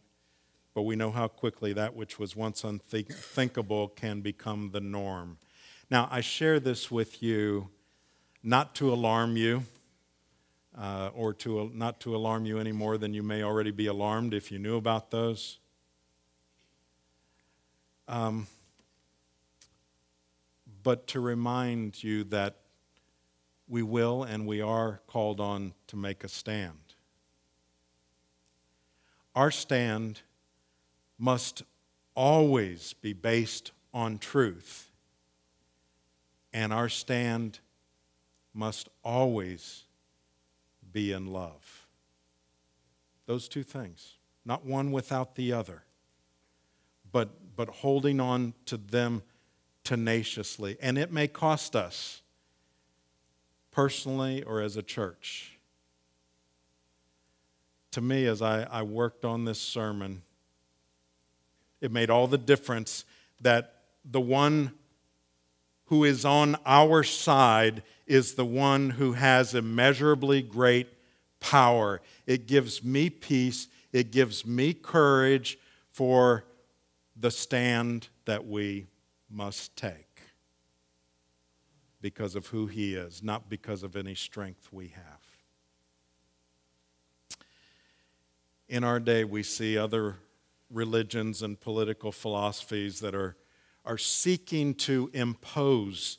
but 0.75 0.83
we 0.83 0.97
know 0.97 1.13
how 1.13 1.29
quickly 1.29 1.73
that 1.75 1.95
which 1.95 2.19
was 2.19 2.35
once 2.35 2.65
unthinkable 2.65 3.87
can 3.87 4.21
become 4.21 4.71
the 4.73 4.81
norm. 4.81 5.39
Now, 5.93 6.09
I 6.11 6.23
share 6.23 6.59
this 6.59 6.91
with 6.91 7.23
you 7.23 7.69
not 8.43 8.75
to 8.75 8.93
alarm 8.93 9.37
you 9.37 9.63
uh, 10.77 11.11
or 11.15 11.33
to, 11.35 11.71
not 11.73 12.01
to 12.01 12.17
alarm 12.17 12.47
you 12.47 12.59
any 12.59 12.73
more 12.73 12.99
than 12.99 13.15
you 13.15 13.23
may 13.23 13.45
already 13.45 13.71
be 13.71 13.87
alarmed 13.87 14.35
if 14.35 14.51
you 14.51 14.59
knew 14.59 14.77
about 14.77 15.13
those. 15.13 15.59
Um, 18.09 18.49
but 20.83 21.07
to 21.07 21.21
remind 21.21 22.03
you 22.03 22.25
that 22.25 22.57
we 23.69 23.83
will 23.83 24.23
and 24.23 24.47
we 24.47 24.61
are 24.61 25.01
called 25.07 25.41
on 25.41 25.75
to 25.89 25.97
make 25.97 26.25
a 26.25 26.29
stand. 26.29 26.95
Our 29.35 29.51
stand 29.51 30.23
must 31.19 31.63
always 32.15 32.95
be 32.95 33.13
based 33.13 33.73
on 33.93 34.19
truth, 34.19 34.91
and 36.53 36.73
our 36.73 36.89
stand 36.89 37.61
must 38.55 38.89
always 39.03 39.85
be 40.93 41.13
in 41.13 41.27
love. 41.27 41.87
Those 43.27 43.49
two 43.49 43.63
things, 43.63 44.15
not 44.45 44.65
one 44.65 44.93
without 44.93 45.35
the 45.35 45.53
other, 45.53 45.83
but, 47.13 47.57
but 47.57 47.69
holding 47.69 48.21
on 48.21 48.55
to 48.67 48.77
them 48.77 49.23
tenaciously. 49.85 50.77
And 50.81 50.97
it 50.97 51.13
may 51.13 51.29
cost 51.29 51.77
us, 51.77 52.23
personally 53.77 54.43
or 54.45 54.63
as 54.63 54.79
a 54.79 54.83
church. 54.83 55.59
To 57.91 58.01
me, 58.01 58.25
as 58.25 58.41
I, 58.41 58.63
I 58.63 58.81
worked 58.81 59.23
on 59.23 59.45
this 59.45 59.61
sermon, 59.61 60.23
it 61.83 61.93
made 61.93 62.09
all 62.09 62.27
the 62.27 62.39
difference 62.39 63.05
that 63.43 63.75
the 64.03 64.21
one 64.21 64.73
who 65.89 66.05
is 66.05 66.25
on 66.25 66.57
our 66.65 67.03
side 67.03 67.83
is 68.07 68.33
the 68.33 68.47
one 68.47 68.89
who 68.89 69.13
has 69.13 69.55
immeasurably 69.55 70.41
great 70.41 70.89
power. 71.39 72.01
It 72.27 72.47
gives 72.47 72.83
me 72.83 73.11
peace, 73.11 73.69
it 73.93 74.11
gives 74.11 74.47
me 74.47 74.73
courage 74.73 75.59
for 75.93 76.45
the 77.15 77.31
stand 77.31 78.09
that 78.25 78.47
we 78.47 78.87
must 79.29 79.77
take 79.77 80.16
because 82.01 82.35
of 82.37 82.47
who 82.49 82.67
he 82.67 82.95
is, 82.95 83.23
not 83.23 83.49
because 83.49 83.83
of 83.83 83.97
any 83.97 84.15
strength 84.15 84.69
we 84.73 84.89
have. 84.89 85.21
In 88.69 88.85
our 88.85 89.01
day, 89.01 89.25
we 89.25 89.43
see 89.43 89.79
other 89.79 90.17
religions 90.71 91.43
and 91.43 91.61
political 91.61 92.13
philosophies 92.13 93.01
that 93.01 93.15
are 93.15 93.37
are 93.87 93.97
seeking 93.97 94.75
to 94.75 95.09
impose 95.15 96.19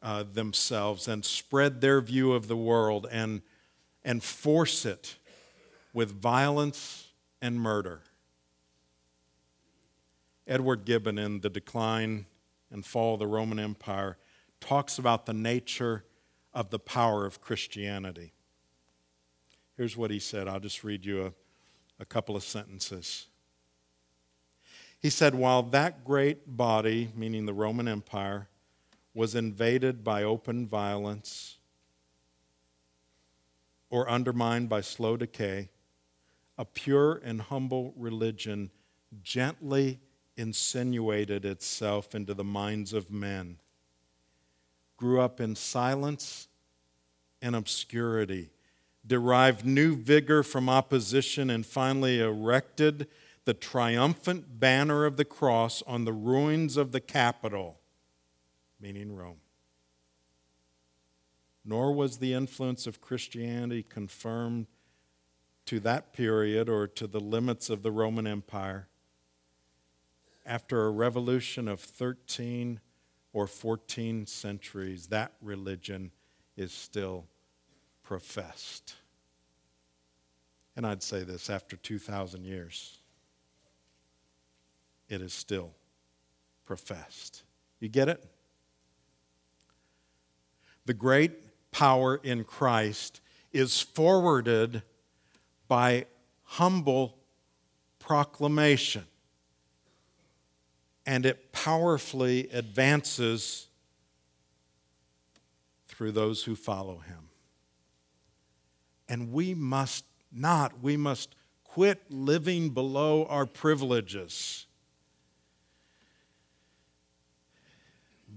uh, 0.00 0.22
themselves 0.22 1.08
and 1.08 1.24
spread 1.24 1.80
their 1.80 2.00
view 2.00 2.32
of 2.32 2.46
the 2.46 2.56
world 2.56 3.08
and, 3.10 3.42
and 4.04 4.22
force 4.22 4.86
it 4.86 5.16
with 5.92 6.12
violence 6.12 7.08
and 7.42 7.60
murder. 7.60 8.02
Edward 10.46 10.84
Gibbon, 10.84 11.18
in 11.18 11.40
The 11.40 11.50
Decline 11.50 12.26
and 12.70 12.86
Fall 12.86 13.14
of 13.14 13.18
the 13.18 13.26
Roman 13.26 13.58
Empire, 13.58 14.16
talks 14.60 14.98
about 14.98 15.26
the 15.26 15.34
nature 15.34 16.04
of 16.52 16.70
the 16.70 16.78
power 16.78 17.26
of 17.26 17.40
Christianity. 17.40 18.32
Here's 19.76 19.96
what 19.96 20.10
he 20.10 20.18
said. 20.18 20.48
I'll 20.48 20.60
just 20.60 20.84
read 20.84 21.04
you 21.04 21.26
a, 21.26 21.32
a 22.00 22.04
couple 22.04 22.34
of 22.36 22.42
sentences. 22.42 23.26
He 25.00 25.10
said, 25.10 25.34
While 25.34 25.62
that 25.64 26.04
great 26.04 26.56
body, 26.56 27.10
meaning 27.14 27.46
the 27.46 27.54
Roman 27.54 27.86
Empire, 27.86 28.48
was 29.14 29.34
invaded 29.34 30.02
by 30.02 30.22
open 30.22 30.66
violence 30.66 31.58
or 33.90 34.08
undermined 34.10 34.68
by 34.68 34.80
slow 34.80 35.16
decay, 35.16 35.70
a 36.58 36.64
pure 36.64 37.20
and 37.24 37.40
humble 37.40 37.92
religion 37.96 38.70
gently 39.22 40.00
insinuated 40.36 41.44
itself 41.44 42.14
into 42.14 42.34
the 42.34 42.44
minds 42.44 42.92
of 42.92 43.10
men, 43.10 43.58
grew 44.96 45.20
up 45.20 45.40
in 45.40 45.54
silence 45.54 46.48
and 47.42 47.54
obscurity, 47.54 48.50
derived 49.06 49.64
new 49.64 49.94
vigor 49.94 50.42
from 50.42 50.68
opposition, 50.68 51.50
and 51.50 51.64
finally 51.66 52.20
erected 52.20 53.06
the 53.44 53.54
triumphant 53.54 54.58
banner 54.58 55.04
of 55.04 55.16
the 55.16 55.24
cross 55.24 55.82
on 55.86 56.04
the 56.04 56.12
ruins 56.12 56.76
of 56.76 56.92
the 56.92 57.00
Capitol, 57.00 57.78
meaning 58.80 59.14
Rome. 59.14 59.40
Nor 61.64 61.92
was 61.92 62.18
the 62.18 62.32
influence 62.32 62.86
of 62.86 63.00
Christianity 63.00 63.82
confirmed 63.82 64.66
to 65.66 65.80
that 65.80 66.12
period 66.12 66.68
or 66.68 66.86
to 66.86 67.06
the 67.06 67.20
limits 67.20 67.70
of 67.70 67.82
the 67.82 67.90
Roman 67.90 68.26
Empire. 68.26 68.88
After 70.44 70.86
a 70.86 70.90
revolution 70.90 71.66
of 71.66 71.80
13 71.80 72.80
or 73.36 73.46
14 73.46 74.24
centuries, 74.26 75.08
that 75.08 75.30
religion 75.42 76.10
is 76.56 76.72
still 76.72 77.26
professed. 78.02 78.94
And 80.74 80.86
I'd 80.86 81.02
say 81.02 81.22
this 81.22 81.50
after 81.50 81.76
2,000 81.76 82.46
years, 82.46 82.96
it 85.10 85.20
is 85.20 85.34
still 85.34 85.74
professed. 86.64 87.42
You 87.78 87.90
get 87.90 88.08
it? 88.08 88.24
The 90.86 90.94
great 90.94 91.70
power 91.72 92.18
in 92.22 92.42
Christ 92.42 93.20
is 93.52 93.82
forwarded 93.82 94.82
by 95.68 96.06
humble 96.44 97.18
proclamation, 97.98 99.04
and 101.06 101.24
it 101.24 101.52
powerfully 101.52 102.48
advances 102.52 103.68
through 105.86 106.12
those 106.12 106.42
who 106.42 106.56
follow 106.56 106.98
him. 106.98 107.30
And 109.08 109.32
we 109.32 109.54
must 109.54 110.04
not, 110.32 110.82
we 110.82 110.96
must 110.96 111.34
quit 111.62 112.02
living 112.10 112.70
below 112.70 113.24
our 113.26 113.46
privileges, 113.46 114.66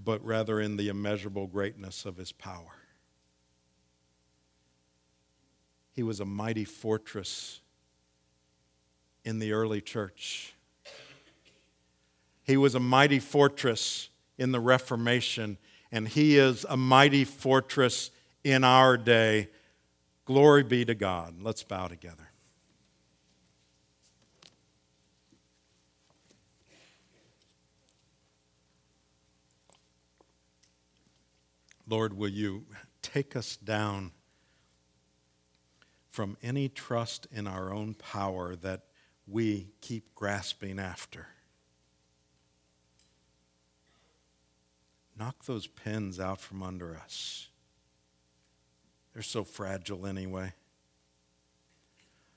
but 0.04 0.24
rather 0.24 0.60
in 0.60 0.76
the 0.76 0.88
immeasurable 0.88 1.48
greatness 1.48 2.06
of 2.06 2.16
his 2.16 2.30
power. 2.30 2.76
He 5.92 6.04
was 6.04 6.20
a 6.20 6.24
mighty 6.24 6.64
fortress 6.64 7.60
in 9.24 9.40
the 9.40 9.52
early 9.52 9.80
church. 9.80 10.54
He 12.50 12.56
was 12.56 12.74
a 12.74 12.80
mighty 12.80 13.20
fortress 13.20 14.08
in 14.36 14.50
the 14.50 14.58
Reformation, 14.58 15.56
and 15.92 16.08
he 16.08 16.36
is 16.36 16.66
a 16.68 16.76
mighty 16.76 17.24
fortress 17.24 18.10
in 18.42 18.64
our 18.64 18.96
day 18.96 19.48
Glory 20.30 20.62
be 20.62 20.84
to 20.84 20.94
God. 20.94 21.42
Let's 21.42 21.64
bow 21.64 21.88
together. 21.88 22.30
Lord, 31.88 32.16
will 32.16 32.28
you 32.28 32.66
take 33.02 33.34
us 33.34 33.56
down 33.56 34.12
from 36.10 36.36
any 36.44 36.68
trust 36.68 37.26
in 37.32 37.48
our 37.48 37.72
own 37.72 37.94
power 37.94 38.54
that 38.54 38.82
we 39.26 39.70
keep 39.80 40.14
grasping 40.14 40.78
after? 40.78 41.26
Knock 45.20 45.44
those 45.44 45.66
pins 45.66 46.18
out 46.18 46.40
from 46.40 46.62
under 46.62 46.96
us. 46.96 47.50
They're 49.12 49.22
so 49.22 49.44
fragile 49.44 50.06
anyway. 50.06 50.54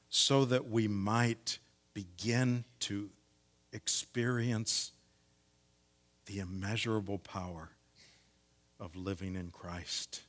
So 0.10 0.44
that 0.44 0.70
we 0.70 0.90
might 0.90 1.60
begin 1.94 2.66
to 2.82 3.10
experience 3.72 4.92
the 6.26 6.40
immeasurable 6.40 7.20
power 7.20 7.70
of 8.82 8.98
living 8.98 9.38
in 9.38 9.52
Christ. 9.52 10.22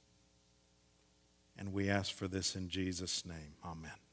And 1.58 1.72
we 1.72 1.90
ask 1.90 2.14
for 2.14 2.28
this 2.28 2.54
in 2.54 2.68
Jesus' 2.68 3.26
name. 3.26 3.54
Amen. 3.64 4.03